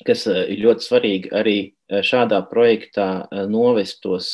[0.08, 1.58] kas e, ir ļoti svarīgi arī
[1.92, 4.30] šādā projektā novest tos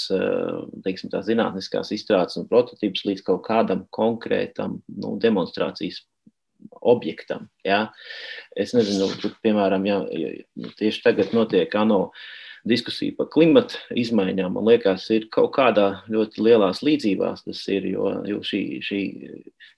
[0.86, 6.04] teiksim, zinātniskās izstrādes un prototypus līdz kaut kādam konkrētam nu, demonstrācijas
[6.86, 7.50] objektam.
[7.66, 7.88] Ja?
[8.56, 10.04] Es nezinu, tur, piemēram, ja,
[10.78, 12.04] tieši tagad notiek ANO.
[12.12, 17.46] Uh, diskusija par klimatu izmaiņām, man liekas, ir kaut kādā ļoti lielās līdzībās.
[17.48, 19.02] Tas ir, jo, jo šī, šī,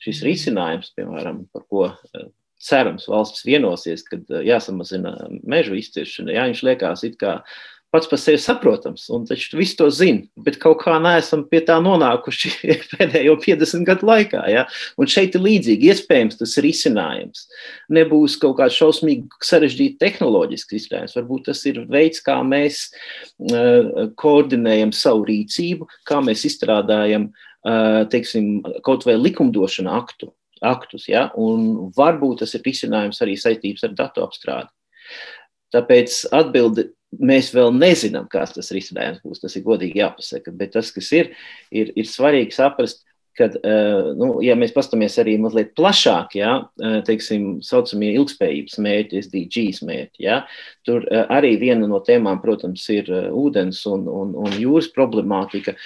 [0.06, 6.47] šis risinājums, piemēram, par ko eh, cerams valsts vienosies, kad eh, jāsamazina mežu izciršana, jā,
[6.52, 7.39] viņš liekas it kā
[7.93, 11.80] pats par sevi saprotams, un taču visi to zina, bet kaut kā neesam pie tā
[11.82, 12.52] nonākuši
[12.93, 14.43] pēdējo 50 gadu laikā.
[14.52, 14.65] Ja?
[15.02, 17.47] Un šeit ir līdzīgi, iespējams, tas risinājums
[17.95, 21.15] nebūs kaut kāds šausmīgi sarežģīts tehnoloģisks risinājums.
[21.17, 22.86] Varbūt tas ir veids, kā mēs
[23.49, 27.32] uh, koordinējam savu rīcību, kā mēs izstrādājam,
[27.65, 30.34] uh, teiksim, kaut vai likumdošanu aktu.
[30.60, 31.30] Aktus, ja?
[31.39, 34.67] Un varbūt tas ir risinājums arī saistības ar datu apstrādi.
[35.71, 39.41] Tāpēc atbildi mēs vēl nezinām, kāds tas risinājums būs.
[39.43, 40.53] Tas ir godīgi jāpasaka.
[40.55, 41.31] Bet tas, kas ir,
[41.71, 43.05] ir, ir svarīgi saprast,
[43.39, 46.51] kad, eh, nu, ja mēs paskatāmies arī mazliet plašāk, ja,
[46.83, 50.41] eh, teiksim, saucamie ilgspējības mērķi, SDGs mērķi, ja,
[50.87, 55.77] tur eh, arī viena no tēmām, protams, ir ūdens un, un, un jūras problemātika.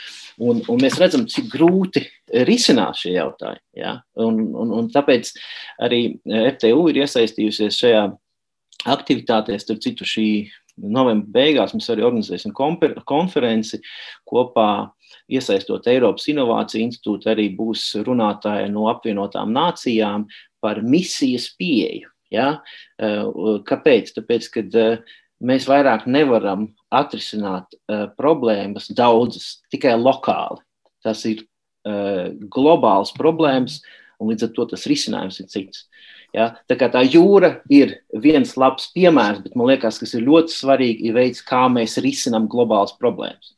[0.42, 2.02] Un, un mēs redzam, cik grūti
[2.50, 3.62] risināt šie jautājumi.
[3.78, 4.00] Ja?
[4.18, 5.30] Un, un, un tāpēc
[5.86, 8.08] arī FTU ir iesaistījusies šajā
[8.90, 10.28] aktivitātē, starp citu, šī
[10.78, 13.82] novembra beigās mēs arī organizēsim konferenci
[14.30, 14.70] kopā.
[15.32, 20.26] Iesaistot Eiropas Innovāciju institūtu, arī būs runātāji no apvienotām nācijām
[20.64, 22.10] par misijas pieeju.
[22.34, 22.48] Ja?
[22.98, 23.24] Eh,
[23.68, 24.14] kāpēc?
[24.18, 30.64] Tāpēc, ka eh, mēs vairāk nevaram atrisināt eh, problēmas daudzas tikai lokāli.
[31.04, 31.44] Tas ir
[31.84, 33.82] globāls problēmas,
[34.24, 35.82] un līdz ar to tas risinājums ir cits.
[36.34, 36.50] Ja?
[36.70, 41.18] Tā, tā jūra ir viens labs piemērs, bet man liekas, kas ir ļoti svarīgi, ir
[41.18, 43.54] veids, kā mēs risinām globālas problēmas.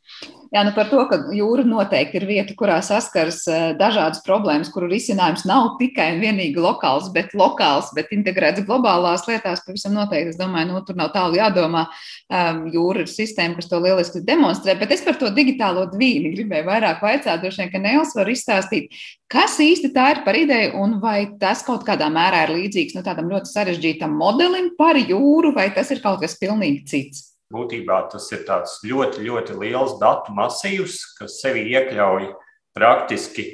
[0.53, 4.89] Jā, nu par to, ka jūra noteikti ir vieta, kurā saskars eh, dažādas problēmas, kuru
[4.91, 9.63] risinājums nav tikai un vienīgi lokāls, bet lokāls, bet integrēts globālās lietās.
[9.65, 11.87] Pavisam noteikti, es domāju, nu, tur nav tālu jādomā.
[12.29, 16.69] Um, jūra ir sistēma, kas to lieliski demonstrē, bet es par to digitālo dvīni gribēju
[16.69, 18.95] vairāk vaicāt, droši vien, ka Nēls var izstāstīt,
[19.31, 23.05] kas īsti tā ir par ideju un vai tas kaut kādā mērā ir līdzīgs nu,
[23.05, 27.34] tādam ļoti sarežģītam modelim par jūru, vai tas ir kaut kas pilnīgi cits.
[27.55, 32.33] Būtībā tas ir ļoti, ļoti liels datu masīvs, kas sevi iekļauj
[32.75, 33.45] praktiski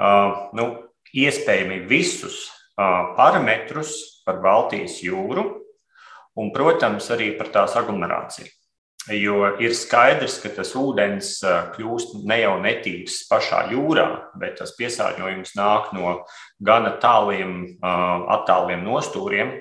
[0.00, 0.70] uh, nu,
[1.12, 5.44] iespējami visus uh, parametrus par Baltijas jūru
[6.38, 8.48] un, protams, arī par tās aglomerāciju.
[9.10, 11.40] Jo ir skaidrs, ka tas ūdens
[11.74, 14.06] kļūst ne jau netīrs pašā jūrā,
[14.38, 16.12] bet tas piesārņojums nāk no
[16.62, 19.56] gana tāliem, attāliem nostūriem,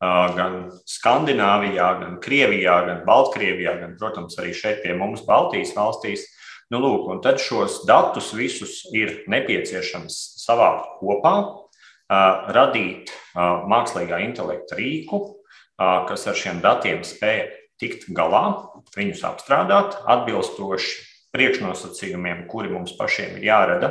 [0.00, 6.26] gan Skandināvijā, gan Krievijā, gan Baltkrievijā, gan, protams, arī šeit pie mums, Baltijas valstīs.
[6.72, 11.34] Nu, lūk, un tad šos datus visus ir nepieciešams savākt kopā,
[12.56, 15.20] radīt mākslīgā intelekta rīku,
[15.78, 17.44] kas ar šiem datiem spēj
[17.80, 21.02] tikt galā, viņus apstrādāt atbilstoši
[21.34, 23.90] priekšnosacījumiem, kuri mums pašiem ir jārada.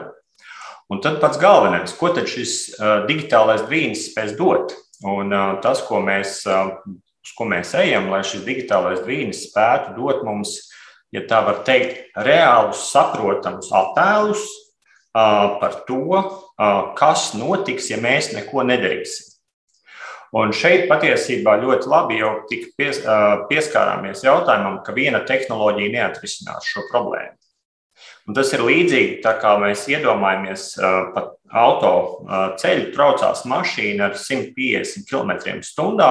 [0.91, 2.75] Un tad pats galvenais, ko tad šis
[3.09, 4.75] digitālais brīnums spēs dot?
[5.03, 10.55] Un tas, ko mēs, uz ko mēs ejam, lai šis digitālais brīnums spētu dot mums,
[11.13, 14.47] ja tā var teikt, reālus, saprotamus attēlus
[15.13, 16.23] par to,
[16.97, 19.29] kas notiks, ja mēs neko nedarīsim.
[20.33, 23.03] Un šeit patiesībā ļoti labi jau pies,
[23.51, 27.37] pieskārāmies jautājumam, ka viena tehnoloģija neatrisinās šo problēmu.
[28.25, 30.71] Un tas ir līdzīgi, tā kā mēs iedomājamies,
[31.13, 31.93] pa auto
[32.59, 36.09] ceļu traucās mašīna ar 150 km/h.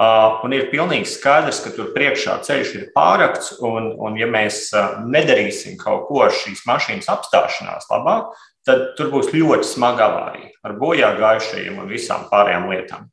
[0.00, 4.70] Un ir pilnīgi skaidrs, ka tur priekšā ceļš ir pārakts, un, un ja mēs
[5.04, 8.22] nedarīsim kaut ko ar šīs mašīnas apstāšanās labā,
[8.64, 13.10] tad tur būs ļoti smaga avārija ar bojā gājušajiem un visām pārējām lietām.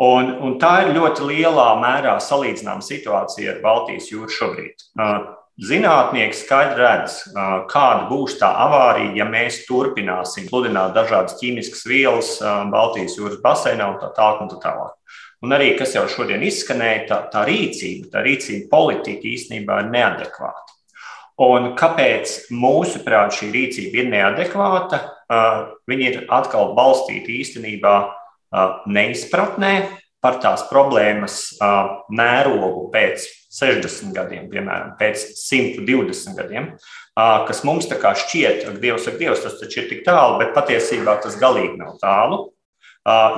[0.00, 4.86] Un, un tā ir ļoti lielā mērā salīdzināma situācija ar Baltijas jūru šobrīd.
[5.60, 7.18] Zinātnieki skaidri redz,
[7.68, 12.30] kāda būs tā avārija, ja mēs turpināsim pludināt dažādas ķīmiskas vielas
[12.72, 14.40] Baltijas jūras baseinā un tā tālāk.
[14.46, 14.94] Un tā tālāk.
[15.44, 20.76] Un arī, kas jau šodien izskanēja, tā, tā rīcība, tā rīcība politika īstenībā ir neadekvāta.
[21.40, 25.00] Un kāpēc mūsuprāt šī rīcība ir neadekvāta?
[25.88, 27.94] Viņa ir atkal balstīta īstenībā
[28.88, 29.74] neizpratnē
[30.20, 31.42] par tās problēmas
[32.12, 36.70] mērogu pēc 60 gadiem, piemēram, pēc 120 gadiem,
[37.16, 40.54] kas mums tā kā šķiet, ka Dievs ir Dievs, tas taču ir tik tālu, bet
[40.54, 42.48] patiesībā tas galīgi nav tālu.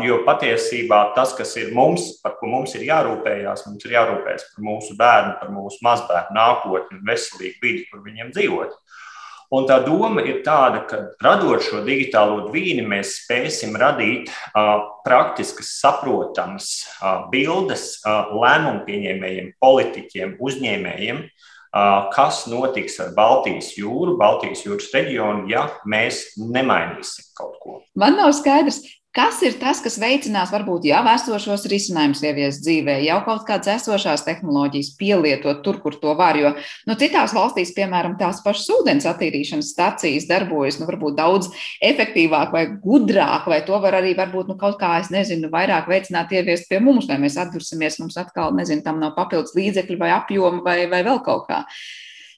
[0.02, 4.64] Jo patiesībā tas, kas ir mums, par ko mums ir jārūpējās, mums ir jārūpējas par
[4.66, 8.74] mūsu bērnu, par mūsu mazbērnu nākotni un veselīgu vidi, kur viņiem dzīvot.
[9.52, 15.74] Un tā doma ir tāda, ka radot šo digitālo dvīni, mēs spēsim radīt uh, praktiskas,
[15.82, 24.64] saprotamas uh, bildes uh, lēmumu pieņēmējiem, politiķiem, uzņēmējiem, uh, kas notiks ar Baltijas jūru, Baltijas
[24.64, 27.82] jūras reģionu, ja mēs nemainīsim kaut ko.
[27.92, 28.80] Man nav skaidrs,
[29.12, 34.22] Kas ir tas, kas veicinās varbūt jau esošos risinājumus ieviest dzīvē, jau kaut kādas esošās
[34.24, 36.38] tehnoloģijas pielietot tur, kur to var?
[36.40, 36.54] Jo
[36.88, 41.50] nu, citās valstīs, piemēram, tās pašas ūdens attīrīšanas stacijas darbojas nu, varbūt daudz
[41.84, 46.32] efektīvāk vai gudrāk, vai to var arī varbūt nu, kaut kā, es nezinu, vairāk veicināt
[46.32, 50.64] ieviest pie mums, vai mēs atdursimies, mums atkal, nezinu, tam nav papildus līdzekļu vai apjoma
[50.64, 51.66] vai, vai vēl kaut kā.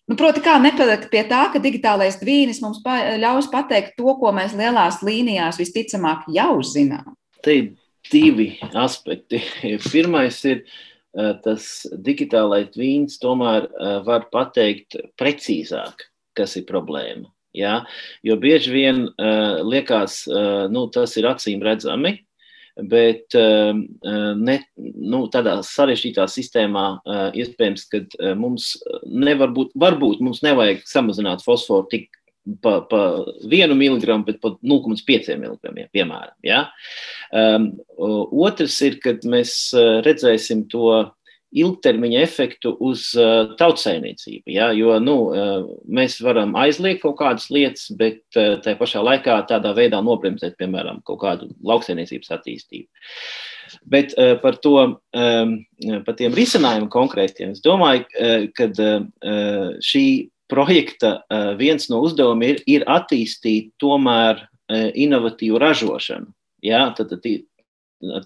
[0.05, 4.35] Nu, proti, kā nepalikt pie tā, ka digitālais dvīnis mums pa, ļaus pateikt to, ko
[4.37, 7.15] mēs lielās līnijās visticamāk jau zinām?
[7.45, 7.71] Te ir
[8.13, 9.41] divi aspekti.
[9.93, 16.05] Pirmais ir eh, tas digitālais dvīns, tomēr eh, var pateikt precīzāk,
[16.37, 17.31] kas ir problēma.
[17.55, 17.81] Ja?
[18.27, 22.17] Jo bieži vien uh, liekas, uh, nu, tas ir acīm redzami,
[22.77, 28.75] bet ehm, ehm, ne, nu, tādā sarežģītā sistēmā eh, iespējams, ka eh, mums
[29.07, 32.11] nevar būt, varbūt mums nevajag samazināt fosforu tik
[32.65, 33.03] pa, pa
[33.47, 35.87] 1 mg, bet pa 0,5 mg.
[35.95, 36.67] Piemēram, ja?
[37.33, 39.55] um, otrs ir, kad mēs
[40.05, 40.91] redzēsim to
[41.55, 44.51] ilgtermiņa efektu uz uh, tautsēmniecību.
[44.55, 44.71] Ja?
[44.75, 49.75] Jo nu, uh, mēs varam aizliegt kaut kādas lietas, bet uh, tajā pašā laikā tādā
[49.77, 52.89] veidā nobremzēt, piemēram, kaut kādu lauksaimniecības attīstību.
[53.91, 54.13] Bet
[54.43, 54.75] par to,
[55.17, 55.55] um,
[56.05, 58.05] par tiem risinājumiem konkrētiem, es domāju,
[58.55, 58.69] ka
[59.83, 60.05] šī
[60.53, 61.15] projekta
[61.59, 66.29] viens no uzdevumiem ir, ir attīstīt tomēr inovatīvu ražošanu.
[66.65, 66.85] Ja?
[66.97, 67.25] Tad, tad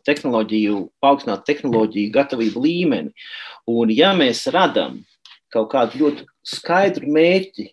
[0.06, 3.14] tehnoloģiju, paaugstināt tehnoloģiju gatavību līmeni.
[3.68, 5.02] Un, ja mēs radām
[5.54, 7.70] kaut kādu ļoti skaidru mērķi,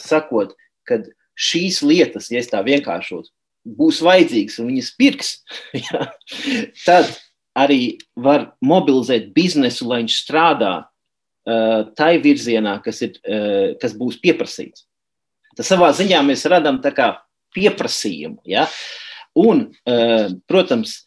[0.00, 0.54] sakot,
[0.88, 1.00] ka
[1.34, 3.28] šīs lietas, ja es tā vienkāršot,
[3.64, 5.30] būs vajadzīgas un viņas pirks,
[5.86, 6.08] ja,
[6.84, 7.10] tad
[7.58, 14.18] arī var mobilizēt biznesu, lai viņš strādā uh, tai virzienā, kas, ir, uh, kas būs
[14.22, 14.86] pieprasīts.
[15.54, 16.80] Tas savā ziņā mēs radām
[17.54, 18.40] pieprasījumu.
[18.50, 18.66] Ja?
[19.38, 21.04] Un, uh, protams,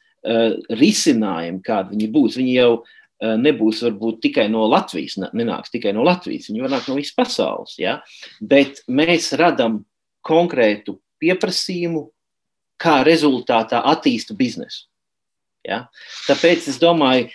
[0.79, 6.05] risinājumi, kādi viņi būs, viņi jau uh, nebūs varbūt tikai no Latvijas, nenāks tikai no
[6.05, 7.77] Latvijas, viņi var nākt no visas pasaules.
[7.81, 7.99] Ja?
[8.41, 9.81] Bet mēs radām
[10.27, 12.07] konkrētu pieprasījumu,
[12.77, 14.85] kā rezultātā attīsta biznesu.
[15.65, 15.87] Ja?
[16.27, 17.33] Tāpēc es domāju, ka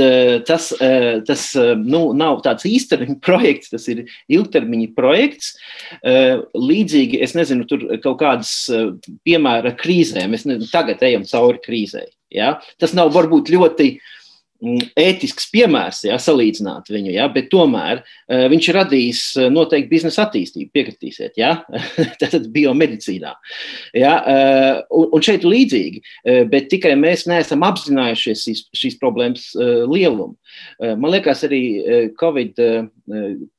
[0.00, 5.54] uh, tas, uh, tas uh, nu, nav tāds īstermiņa projekts, tas ir ilgtermiņa projekts.
[6.04, 8.52] Līdzīgi, es nezinu, tur kaut kādas
[9.26, 12.04] piemēra krīzēm, mēs tagad ejam cauri krīzē.
[12.34, 12.56] Ja?
[12.82, 14.12] Tas nav varbūt ļoti uh,
[14.62, 20.24] ētisks piemērs, ja salīdzināt viņu, ja, bet tomēr uh, viņš ir radījis eh, noteikti biznesa
[20.24, 21.56] attīstību, piekritīsiet, ja,
[22.20, 23.34] tātad biomedicīnā.
[23.98, 29.50] Ja, uh, un, un šeit līdzīgi, uh, bet tikai mēs neesam apzinājušies šīs, šīs problēmas
[29.58, 30.36] uh, lielumu.
[30.78, 32.86] Uh, man liekas, arī uh, Covid uh,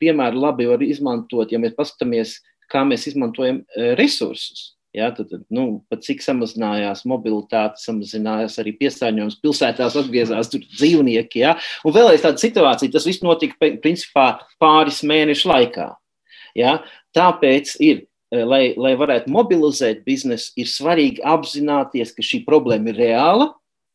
[0.01, 2.39] piemēru labi var izmantot, ja mēs paskatāmies,
[2.71, 4.71] kā mēs izmantojam uh, resursus.
[4.95, 11.41] Ja, tad, nu, pat cik samazinājās mobilitāte, samazinājās arī piesārņojums, pilsētās atgriezās dzīvnieki.
[11.41, 11.55] Ja?
[11.84, 14.27] Un vēlreiz tāda situācija, tas viss notika principā
[14.62, 15.89] pāris mēnešu laikā.
[16.55, 16.77] Ja?
[17.17, 23.01] Tāpēc ir, eh, lai, lai varētu mobilizēt biznesu, ir svarīgi apzināties, ka šī problēma ir
[23.03, 23.49] reāla,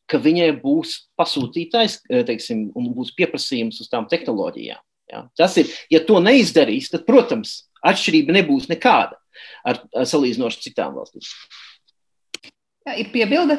[0.05, 4.85] ka viņai būs pasūtītājs eh, teiksim, un būs pieprasījums uz tām tehnoloģijām.
[5.09, 5.25] Ja?
[5.33, 9.17] Tas ir, ja to neizdarīs, tad, protams, atšķirība nebūs nekāda
[9.67, 11.27] ar, ar salīdzinoši citām valstīm.
[12.89, 13.59] Jā, ir piebilde?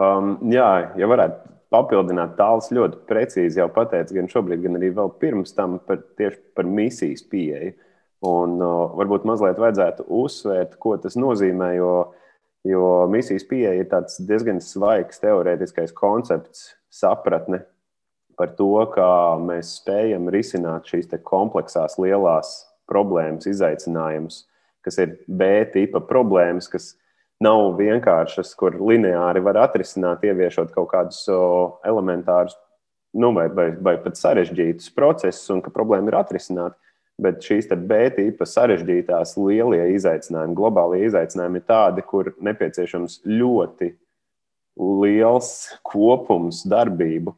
[0.00, 5.12] Um, jā, ja varētu papildināt, tāls ļoti precīzi jau pateica, gan šobrīd, gan arī vēl
[5.22, 7.76] pirms tam par, tieši par misijas pieeju.
[8.26, 11.92] Un uh, varbūt mazliet vajadzētu uzsvērt, ko tas nozīmē, jo,
[12.68, 17.62] jo misijas pieeja ir tāds diezgan svaigs teorētiskais koncepts, sapratne
[18.36, 22.58] par to, kā mēs spējam risināt šīs kompleksās, lielās
[22.90, 24.44] problēmas, izaicinājumus,
[24.84, 26.94] kas ir B tipa problēmas, kas
[27.40, 31.24] nav vienkāršas, kur lineāri var atrisināt, ieviešot kaut kādus
[31.86, 32.58] elementārus
[33.12, 36.78] nu, vai, vai, vai pat sarežģītus procesus, un ka problēma ir atrisināta.
[37.20, 43.90] Bet šīs B tipa sarežģītās lielie izaicinājumi, globālie izaicinājumi ir tādi, kur nepieciešams ļoti
[44.80, 45.50] liels
[45.84, 47.34] kopums darbību,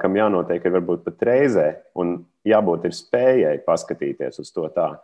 [0.00, 1.68] kam jānotiek ir varbūt pat reizē,
[1.98, 4.94] un jābūt ir spējai paskatīties uz to tā.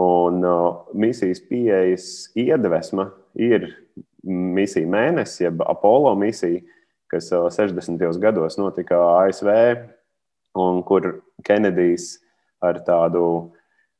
[0.00, 3.66] Un uh, misijas pieejas iedvesma ir
[4.24, 6.62] misija mēnesis, jeb Apollo misija,
[7.10, 8.00] kas uh, 60.
[8.22, 9.50] gados notika ASV,
[10.56, 12.14] un kur Kenedijs
[12.64, 13.50] ar tādu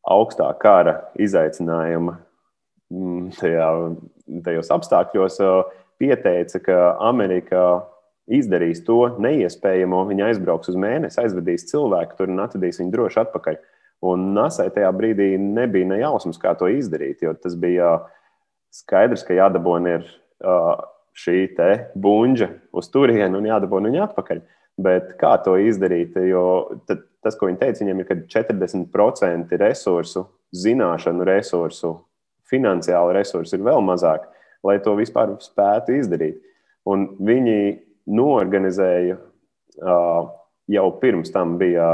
[0.09, 3.69] augstā kara izaicinājumu mm, tajā,
[4.47, 6.79] tajos apstākļos uh, pieteica, ka
[7.11, 7.83] Amerika
[8.31, 10.05] izdarīs to neiespējamo.
[10.11, 13.59] Viņi aizbrauks uz mēnesi, aizvedīs cilvēku tur un atvedīs viņu droši atpakaļ.
[14.11, 17.99] Un NASA tajā brīdī nebija ne jausmas, kā to izdarīt, jo tas bija
[18.73, 20.09] skaidrs, ka jādabūna ir
[21.21, 21.43] šī
[22.01, 22.49] buļbuļsa
[22.81, 24.43] uz turieni un jādabūna viņa atpakaļ.
[24.81, 26.15] Bet kā to izdarīt?
[26.25, 26.45] Jo
[26.89, 30.25] tas, ko viņi teica, viņiem ir, ka 40% resursu,
[30.57, 31.99] zināšanu resursu,
[32.49, 34.25] finansiālu resursu ir vēl mazāk,
[34.65, 36.41] lai to vispār spētu izdarīt.
[36.89, 37.59] Un viņi
[38.07, 39.19] norganizēja
[40.71, 41.93] jau pirms tam bija,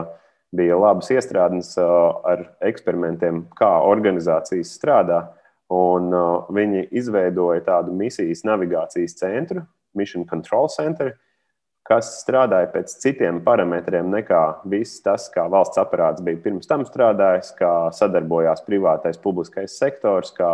[0.57, 5.25] bija labas iestrādes ar eksperimentiem, kā organizācijas strādā.
[5.73, 6.13] Un
[6.55, 9.65] viņi izveidoja tādu misijas navigācijas centru,
[9.99, 11.17] Mission Control Center,
[11.87, 17.53] kas strādāja pēc citiem parametriem nekā viss tas, kā valsts aparāts bija pirms tam strādājis,
[17.59, 20.53] kā sadarbojās privātais, publiskais sektors, kā,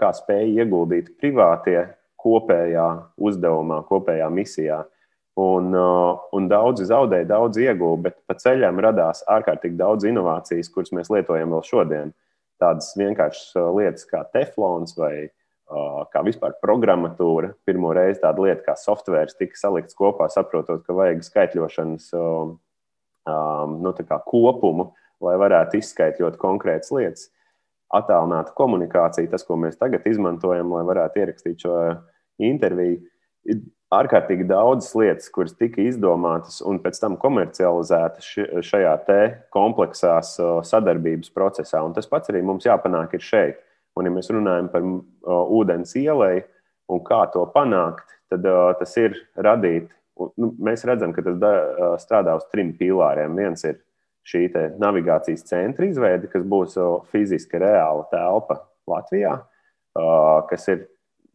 [0.00, 1.80] kā spēja ieguldīt privātie
[2.18, 2.86] kopējā
[3.20, 4.82] uzdevumā, kopējā misijā.
[5.38, 10.90] Un, uh, un daudzi zaudēja, daudz ieguva, bet pa ceļam radās ārkārtīgi daudz inovācijas, kuras
[10.96, 12.10] mēs lietojam vēl šodien.
[12.58, 17.52] Tādas vienkāršas uh, lietas kā teflons vai uh, kā vispār programmatūra.
[17.68, 22.58] Pirmo reizi tāda lieta kā softvērs tika salikts kopā, saprotot, ka vajag skaitļošanas um,
[23.78, 23.94] nu,
[24.26, 24.90] kopumu,
[25.22, 27.28] lai varētu izskaidrot konkrētas lietas
[27.94, 31.76] attālināta komunikācija, tas, ko mēs tagad izmantojam, lai varētu ierakstīt šo
[32.48, 33.00] interviju,
[33.48, 33.62] ir
[33.94, 38.28] ārkārtīgi daudzas lietas, kuras tika izdomātas un pēc tam komercializētas
[38.68, 39.20] šajā te
[39.54, 40.34] kompleksās
[40.68, 41.80] sadarbības procesā.
[41.84, 43.64] Un tas pats arī mums jāpanāk ir šeit.
[43.96, 44.84] Un, ja mēs runājam par
[45.56, 46.44] ūdens ielai
[46.92, 48.44] un kā to panākt, tad
[48.78, 49.88] tas ir radīt.
[50.38, 53.34] Nu, mēs redzam, ka tas strādā uz trim pīlāriem.
[53.38, 53.80] Viens ir
[54.28, 54.44] šī
[54.80, 56.76] navigācijas centra izveide, kas būs
[57.12, 59.38] fiziska, reāla telpa Latvijā,
[60.50, 60.84] kas ir,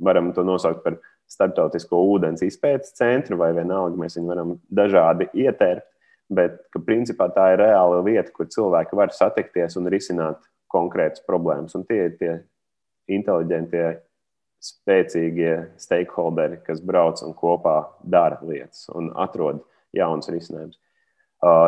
[0.04, 1.00] varam to nosaukt par
[1.32, 5.88] starptautisko ūdens izpētes centru, vai vienalga mēs viņu varam dažādi ietērpt,
[6.34, 10.42] bet ka, principā tā ir reāla vieta, kur cilvēki var satikties un risināt
[10.74, 11.76] konkrētas problēmas.
[11.78, 12.34] Un tie ir tie
[13.14, 13.86] inteliģentie,
[14.64, 19.60] spēcīgie stakeholderi, kas brauc un kopā dara lietas un atrod
[19.96, 20.80] jaunas risinājumus.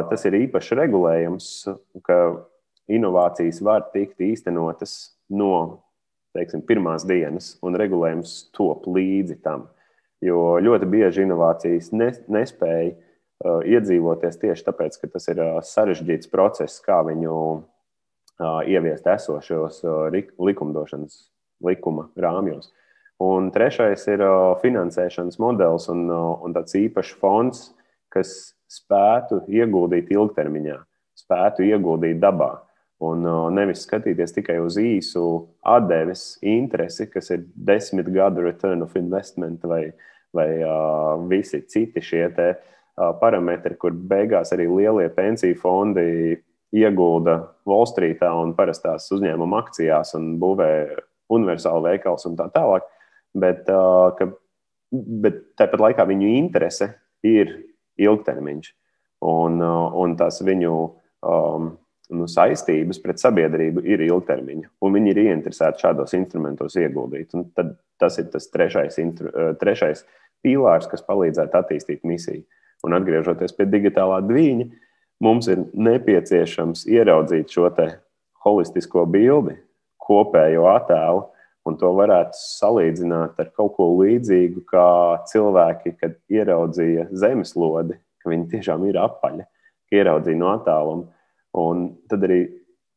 [0.09, 1.47] Tas ir īpašs regulējums,
[2.05, 2.19] ka
[2.87, 5.81] inovācijas var tikt īstenotas no
[6.35, 9.69] teiksim, pirmās dienas, un regulējums top līdzi tam.
[10.23, 12.95] Jo ļoti bieži inovācijas nespēja
[13.43, 17.35] iedzīvoties tieši tāpēc, ka tas ir sarežģīts process, kā viņu
[18.67, 19.83] ieviest esošos
[20.39, 21.19] likumdošanas
[21.63, 22.71] likuma rāmjos.
[23.23, 24.23] Un trešais ir
[24.59, 27.69] finansēšanas modelis un, un tāds īpašs fonds,
[28.15, 30.77] kas spētu ieguldīt ilgtermiņā,
[31.19, 32.53] spētu ieguldīt dabā.
[33.03, 35.21] Un nevis skatīties tikai uz īsu
[35.67, 39.89] atdeves interesi, kas ir desmit gadu return of investment vai,
[40.35, 46.37] vai uh, visi citi šie te, uh, parametri, kur beigās arī lielie pensiju fondi
[46.75, 47.35] iegulda
[47.67, 50.71] Wall Streetā un parastās uzņēmuma akcijās un būvē
[51.35, 52.87] universālu veikalu un tā tālāk.
[53.35, 54.31] Bet, uh, ka,
[54.95, 56.93] bet tāpat laikā viņu interese
[57.27, 57.57] ir
[58.01, 58.69] ilgtermiņš.
[59.25, 60.73] Un, uh, un tas viņu
[61.25, 61.71] um,
[62.13, 67.33] nu, saistības pret sabiedrību ir ilgtermiņa, un viņi ir ieinteresēti šādos instrumentos ieguldīt.
[67.37, 70.05] Un tad tas ir tas trešais, uh, trešais
[70.45, 72.43] pīlārs, kas palīdzētu attīstīt misiju.
[72.85, 74.67] Un atgriežoties pie digitālā dviņa,
[75.25, 77.71] mums ir nepieciešams ieraudzīt šo
[78.45, 79.55] holistisko bildi,
[80.05, 81.23] kopējo attēlu,
[81.65, 84.89] un to varētu salīdzināt ar kaut ko līdzīgu, kā
[85.31, 89.47] cilvēki, kad ieraudzīja zemeslodi, ka viņi tiešām ir apaļi,
[89.89, 91.09] ka ieraudzīja no attāluma.
[91.55, 92.43] Un tad arī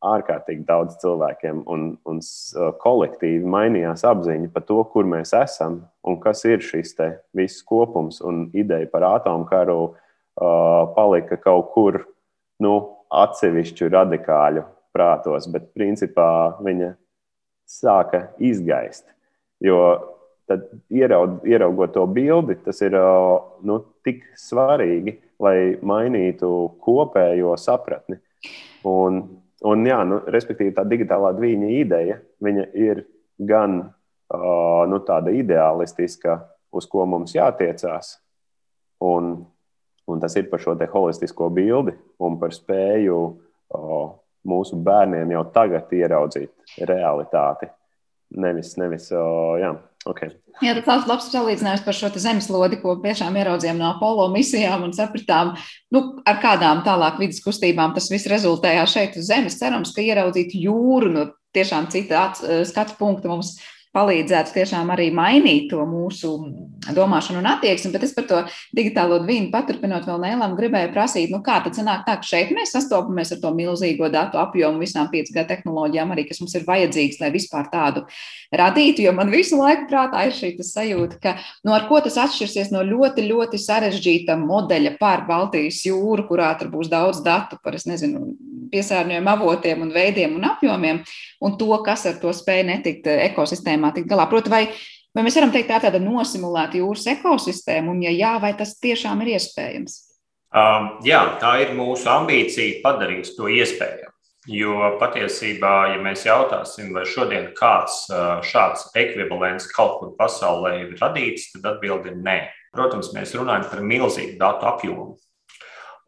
[0.05, 2.21] ārkārtīgi daudz cilvēkiem un, un
[2.83, 6.95] kolektīvi mainījās apziņa par to, kur mēs esam un kas ir šis
[7.35, 8.21] viss kopums.
[8.23, 9.97] Un ideja par atomkaru uh,
[10.95, 12.03] palika kaut kur
[12.63, 12.75] nu,
[13.09, 16.93] atsevišķu radikāļu prātos, bet principā viņa
[17.69, 19.07] sāka izgaist.
[19.61, 19.81] Jo
[20.49, 22.97] tad ieraud, ieraugot to bildi, tas ir
[23.69, 26.51] nu, tik svarīgi, lai mainītu
[26.83, 28.17] kopējo sapratni.
[28.89, 29.21] Un,
[29.69, 32.19] un jā, nu, respektīvi, tā digitālā dviņa ideja
[32.73, 33.05] ir
[33.39, 36.41] gan uh, nu, tāda ideālistiska,
[36.73, 38.17] uz ko mums jātiecās,
[39.05, 39.35] un,
[40.09, 41.95] un tas ir par šo holistisko bildi
[42.25, 44.09] un par spēju uh,
[44.47, 47.71] mūsu bērniem jau tagad ieraudzīt realitāti.
[48.39, 49.73] Nevis, nevis uh, jā,
[50.07, 50.31] Okay.
[50.63, 54.95] Jā, tas ir labs salīdzinājums par šo zemeslodi, ko tiešām ieraudzījām no Apollo misijām un
[54.97, 55.53] sapratām,
[55.95, 59.59] nu, ar kādām tālāk vidas kustībām tas viss rezultējās šeit uz Zemes.
[59.61, 62.29] Cerams, ka ieraudzītu jūru, nu, tiešām cita
[62.69, 63.57] skatu punkta mums
[63.99, 66.33] palīdzētu tiešām arī mainīt to mūsu
[66.95, 67.93] domāšanu un attieksmi.
[67.95, 68.41] Bet es par to
[68.77, 72.75] digitālo vīnu paturpinot vēl Nēlam, gribēju prasīt, nu kā tad sanāk tā, ka šeit mēs
[72.77, 77.33] sastopamies ar to milzīgo datu apjomu visām 5G tehnoloģijām, arī kas mums ir vajadzīgs, lai
[77.35, 78.05] vispār tādu
[78.55, 79.05] radītu.
[79.07, 81.35] Jo man visu laiku prātā ir šī sajūta, ka
[81.67, 86.73] nu, ar ko tas atšķirsies no ļoti, ļoti sarežģīta modeļa pār Baltijas jūru, kurā tur
[86.73, 88.33] būs daudz datu par, es nezinu,
[88.73, 91.03] piesārņojumu avotiem un veidiem un apjomiem,
[91.45, 94.27] un to, kas ar to spēj netikt ekosistēmā tikt galā.
[94.31, 94.65] Proti, vai,
[95.15, 99.25] vai mēs varam teikt, tā tāda nosimulēta jūras ekosistēma, un ja jā, vai tas tiešām
[99.25, 99.99] ir iespējams?
[100.49, 104.15] Um, jā, tā ir mūsu ambīcija padarīt to iespējamu.
[104.49, 110.95] Jo patiesībā, ja mēs jautāsim, vai šodien kāds uh, šāds ekvivalents kaut kur pasaulē ir
[110.97, 112.39] radīts, tad atbildi ir nē.
[112.73, 115.11] Protams, mēs runājam par milzīgu datu apjomu.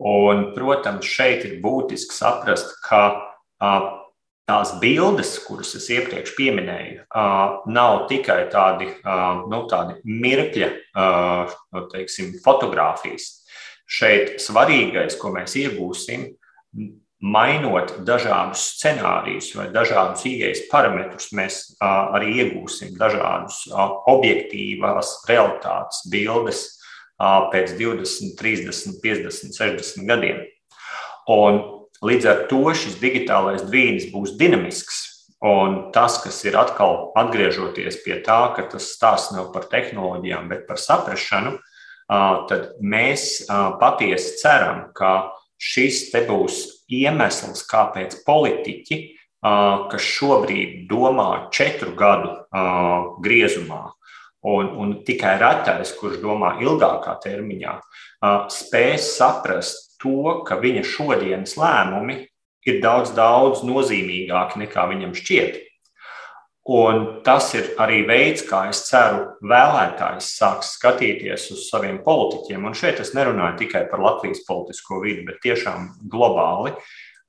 [0.01, 3.03] Un, protams, šeit ir būtiski saprast, ka
[4.51, 7.05] tās bildes, kuras es iepriekš minēju,
[7.71, 8.89] nav tikai tādi,
[9.51, 10.71] nu, tādi mirkļa
[11.93, 13.37] teiksim, fotografijas.
[13.91, 16.29] Šeit svarīgais, ko mēs iegūsim,
[17.21, 23.65] mainot dažādus scenārijus vai dažādus ieejas parametrus, mēs arī iegūsim dažādus
[24.11, 26.63] objektīvās realitātes bildes
[27.53, 30.41] pēc 20, 30, 50, 60 gadiem.
[31.31, 31.61] Un
[32.05, 35.07] līdz ar to šis digitālais dvīnis būs dinamisks.
[35.41, 40.67] Un tas, kas ir atkal atgriežoties pie tā, ka tas stāsts nav par tehnoloģijām, bet
[40.69, 41.55] par saprāšanu,
[42.51, 43.47] tad mēs
[43.81, 46.61] patiesi ceram, ka šis te būs
[46.93, 49.01] iemesls, kāpēc politiķi,
[49.41, 52.35] kas šobrīd domā četru gadu
[53.25, 53.87] griezumā,
[54.45, 57.79] un, un tikai retais, kurš domā ilgākā termiņā,
[58.53, 62.23] spēs saprast to, ka viņa šodienas lēmumi
[62.69, 65.61] ir daudz, daudz nozīmīgāki nekā viņam šķiet.
[66.71, 72.67] Un tas ir arī veids, kā es ceru, vēlētājs sāks skatīties uz saviem politiķiem.
[72.69, 76.77] Un šeit es nerunāju tikai par Latvijas politisko vidi, bet tiešām globāli,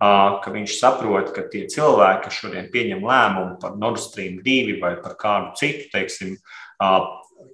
[0.02, 4.96] ka viņš saprot, ka tie cilvēki, kas šodien pieņem lēmumu par Nord Stream 2 vai
[5.02, 6.36] par kādu citu, teiksim,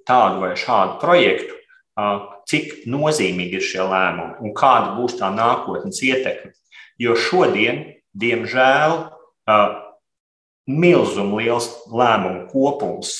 [0.08, 1.57] tādu vai šādu projektu,
[2.48, 6.52] cik nozīmīgi ir šie lēmumi un kāda būs tā nākotnes ietekme.
[6.98, 7.84] Jo šodien,
[8.18, 8.94] diemžēl,
[10.68, 13.14] milzuma liels lēmumu kopums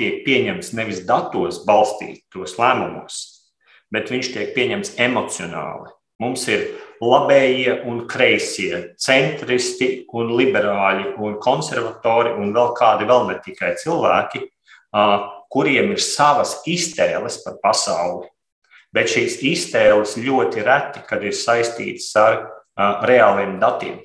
[0.00, 3.20] tiek pieņemts nevis datos balstītos lēmumos,
[3.92, 5.92] bet viņš tiek pieņemts emocionāli.
[6.18, 6.64] Mums ir
[6.98, 14.42] labējie un kreisie, centristi un liberāļi un konservatori un vēl kādi vēl ne tikai cilvēki,
[15.52, 18.28] kuriem ir savas iztēles par pasauli.
[18.94, 23.98] Bet šīs iztēles ļoti reti, kad ir saistītas ar uh, reāliem datiem.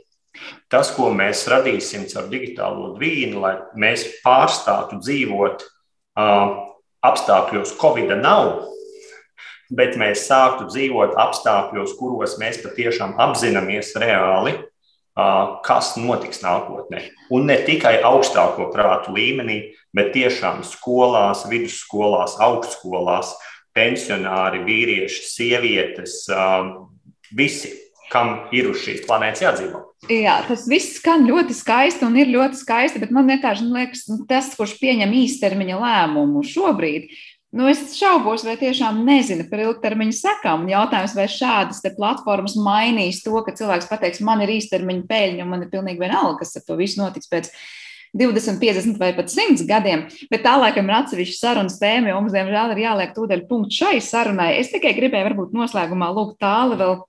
[0.72, 6.56] Tas, ko mēs radīsim ar digitālo dvīnu, lai mēs pārstātu dzīvot uh,
[7.06, 8.66] apstākļos, Covid nav,
[9.74, 14.58] bet mēs sāktu dzīvot apstākļos, kuros mēs patiešām apzināmies reāli,
[15.14, 17.04] kas notiks nākotnē.
[17.34, 23.36] Un ne tikai augstāko prātu līmenī, bet tiešām skolās, vidusskolās, augstskolās,
[23.78, 26.24] pensionāri, vīrieši, sievietes,
[27.34, 27.74] visi,
[28.14, 29.82] kam ir uz šīs planētas jādzīvo.
[30.12, 34.20] Jā, tas viss skan ļoti skaisti un ir ļoti skaisti, bet man vienkārši liekas, nu,
[34.30, 37.08] tas, kurš pieņem īstermiņa lēmumu šobrīd,
[37.54, 40.64] Nu, es šaubos, vai tiešām nezinu par ilgtermiņa sekām.
[40.72, 45.66] Jautājums, vai šādas platformas mainīs to, ka cilvēks pateiks, man ir īstermiņa peļņa, un man
[45.66, 47.52] ir pilnīgi vienalga, kas ar to visu notiks pēc
[48.18, 50.08] 20, 50 vai pat 100 gadiem.
[50.34, 54.00] Bet tā laikam ir atsevišķa sarunas tēma, jo mums, diemžēl, ir jāliek tūdaļ punkts šai
[54.02, 54.56] sarunai.
[54.58, 57.02] Es tikai gribēju, varbūt noslēgumā lūgt tālu vēl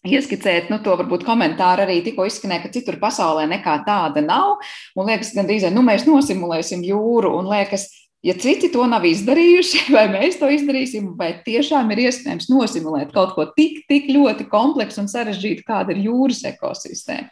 [0.00, 4.62] Ieskicēt, nu, to varbūt komentāru arī tikko izskanēja, ka citur pasaulē nekā tāda nav.
[4.96, 7.84] Un liekas, gandrīz, nu, mēs nosimulēsim jūru, un liekas,
[8.22, 13.34] Ja citi to nav izdarījuši, vai mēs to izdarīsim, vai tiešām ir iespējams nosimulēt kaut
[13.36, 17.30] ko tik, tik ļoti kompleksu un sarežģītu, kāda ir jūras ekosistēma?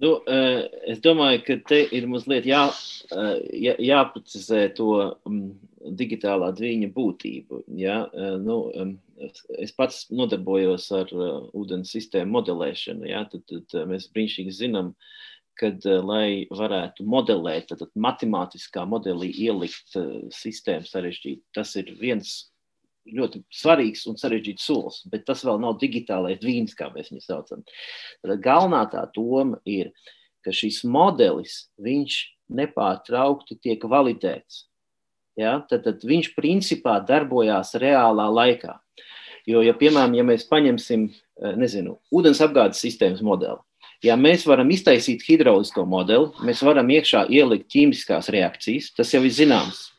[0.00, 2.62] Nu, eh, es domāju, ka te ir mazliet jā,
[3.12, 3.32] eh,
[3.66, 4.94] jā, jāprecizē to
[5.28, 5.50] mm,
[5.96, 7.60] digitālā dviņa būtību.
[7.76, 8.06] Ja?
[8.08, 8.62] Eh, nu,
[9.60, 13.10] es pats nodarbojos ar ūdens sistēmu modelēšanu.
[13.12, 13.26] Ja?
[13.28, 15.20] Tad, tad mēs brīnišķīgi zinām, uh,
[15.60, 22.50] kad, eh, lai varētu modelēt, tad matemātiskā modelī ielikt eh, sistēmu sarežģīt, tas ir viens
[23.10, 27.62] ļoti svarīgs un sarežģīts solis, bet tas vēl nav digitālais dvīns, kā mēs viņu saucam.
[28.22, 29.92] Tad galvenā tā doma ir,
[30.44, 32.18] ka šis modelis, viņš
[32.60, 34.66] nepārtraukti tiek validēts.
[35.38, 35.58] Ja?
[35.68, 38.76] Tad, tad viņš principā darbojās reālā laikā.
[39.48, 43.58] Jo, ja, piemēram, ja mēs paņemsim, eh, nezinu, ūdens apgādes sistēmas modeli,
[44.04, 48.94] Ja mēs varam iztaisīt hidraulisko modeli, mēs varam iekšā ielikt ķīmiskās reakcijas.
[48.96, 49.90] Tas jau ir zināms.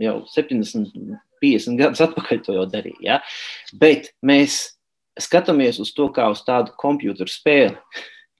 [0.00, 0.94] Jau 70,
[1.42, 3.02] 50 gadus atpakaļ to jau darīja.
[3.04, 3.18] Ja?
[3.76, 4.62] Bet mēs
[5.20, 7.76] skatāmies uz to kā uz tādu computeru spēli,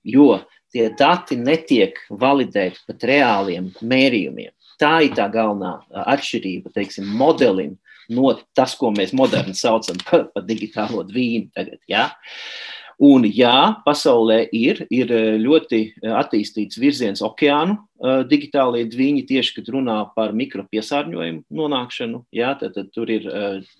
[0.08, 0.40] jo
[0.72, 4.54] tie dati netiek validēti pat reāliem mērījumiem.
[4.80, 5.76] Tā ir tā galvenā
[6.08, 7.76] atšķirība teiksim, modelim
[8.12, 11.52] no tas, ko mēs moderni saucam par, par digitālo dvīnu.
[11.52, 12.08] Tagad, ja?
[12.08, 19.24] uh, Un jā, pasaulē ir, ir eh, ļoti eh, attīstīts virziens okeānu eh, digitālajie dviņi,
[19.30, 22.22] tieši kad runā par mikropiesārņojumu nonākšanu.
[22.36, 23.28] Jā, tad, tad tur ir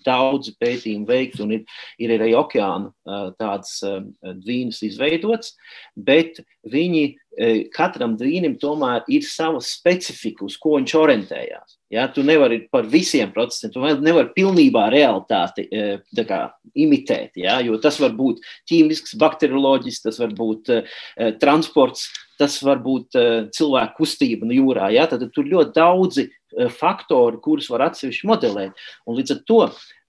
[0.05, 1.65] daudz pētījumu veikts un ir,
[2.01, 2.91] ir arī okeāna
[3.39, 3.81] tāds
[4.21, 5.53] dvīnis izveidots,
[5.95, 7.05] bet viņi
[7.73, 11.77] katram dvīnim tomēr ir sava specifika, uz ko viņš orientējās.
[11.93, 15.67] Ja, tu nevari par visiem procesiem, tu nevari pilnībā realitāti
[16.25, 16.39] kā,
[16.73, 20.95] imitēt, ja, jo tas var būt ķīmisks, bakterioloģisks, tas var būt uh,
[21.41, 22.07] transports,
[22.41, 24.89] tas var būt uh, cilvēku kustība no jūrā.
[24.95, 28.87] Ja, tad, tur ļoti daudzi uh, faktori, kurus var atsevišķi modelēt.
[29.05, 29.61] Un līdz ar to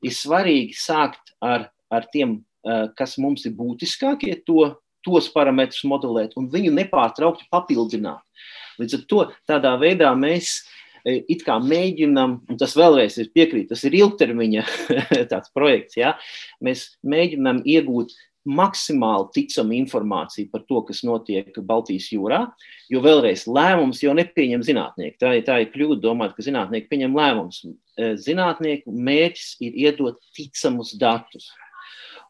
[0.05, 4.73] ir svarīgi sākt ar, ar tiem, uh, kas mums ir būtiskākie, to
[5.05, 8.25] tos parametrus modelēt un viņu nepārtraukti papildināt.
[8.81, 10.65] Līdz ar to tādā veidā mēs e,
[11.05, 14.67] it kā mēģinam, un tas vēlreiz ir piekrīt, tas ir ilgtermiņa
[15.33, 16.15] tāds projekts, ja?
[16.65, 22.43] mēs mēģinam iegūt maksimāli ticamu informāciju par to, kas notiek Baltijas jūrā,
[22.93, 25.17] jo vēlreiz lēmums jau nepieņem zinātnieki.
[25.21, 27.63] Tā, tā ir kļūda domāt, ka zinātnieki pieņem lēmumus.
[27.65, 31.49] E, zinātnieku mērķis ir iedot ticamus datus.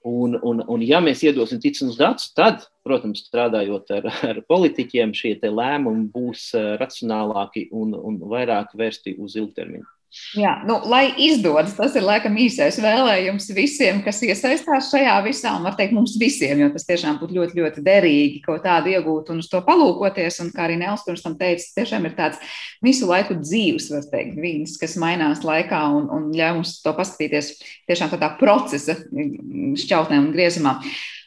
[0.04, 5.38] Un, un, un, ja mēs iedosim ticamus datus, tad, protams, strādājot ar, ar politiķiem, šie
[5.40, 9.93] lēmumi būs eh, racionālāki un, un vairāk vērsti uz ilgtermiņu.
[10.34, 15.66] Jā, nu, lai izdodas, tas ir laikam īsais vēlējums visiem, kas iesaistās šajā visā, un
[15.66, 19.42] var teikt mums visiem, jo tas tiešām būtu ļoti, ļoti derīgi kaut tādu iegūt un
[19.42, 20.38] uz to palūkoties.
[20.44, 22.54] Un kā arī Nels pirms tam teica, tiešām ir tāds
[22.84, 27.52] visu laiku dzīves, var teikt, vīns, kas mainās laikā un, un ļauj mums to paskatīties
[27.90, 30.78] tiešām tādā procesa šķautnē un griezumā.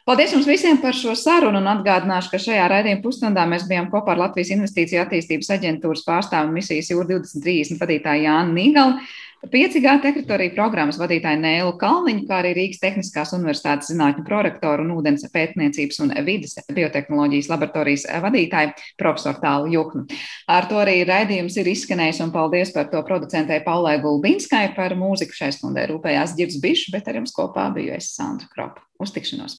[0.08, 4.14] Paldies jums visiem par šo sarunu un atgādināšu, ka šajā raidījuma pusstundā mēs bijām kopā
[4.14, 9.02] ar Latvijas Investīcija attīstības aģentūras pārstāvu misijas Jūra 2030 vadītāju Jānu Nīgalu.
[9.52, 15.28] 5G teritoriju programmas vadītāju Nēlu Kalniņu, kā arī Rīgas Tehniskās Universitātes zinātņu prorektoru un ūdens
[15.34, 20.08] pētniecības un vidas biotehnoloģijas laboratorijas vadītāju profesoru Tālu Juknu.
[20.48, 25.38] Ar to arī raidījums ir izskanējis un paldies par to producentei Paulai Gulbinskai par mūziku
[25.44, 28.88] šai stundai rūpējās Girds Bišs, bet ar jums kopā biju es Sandra Kropa.
[28.98, 29.56] Uz tikšanos!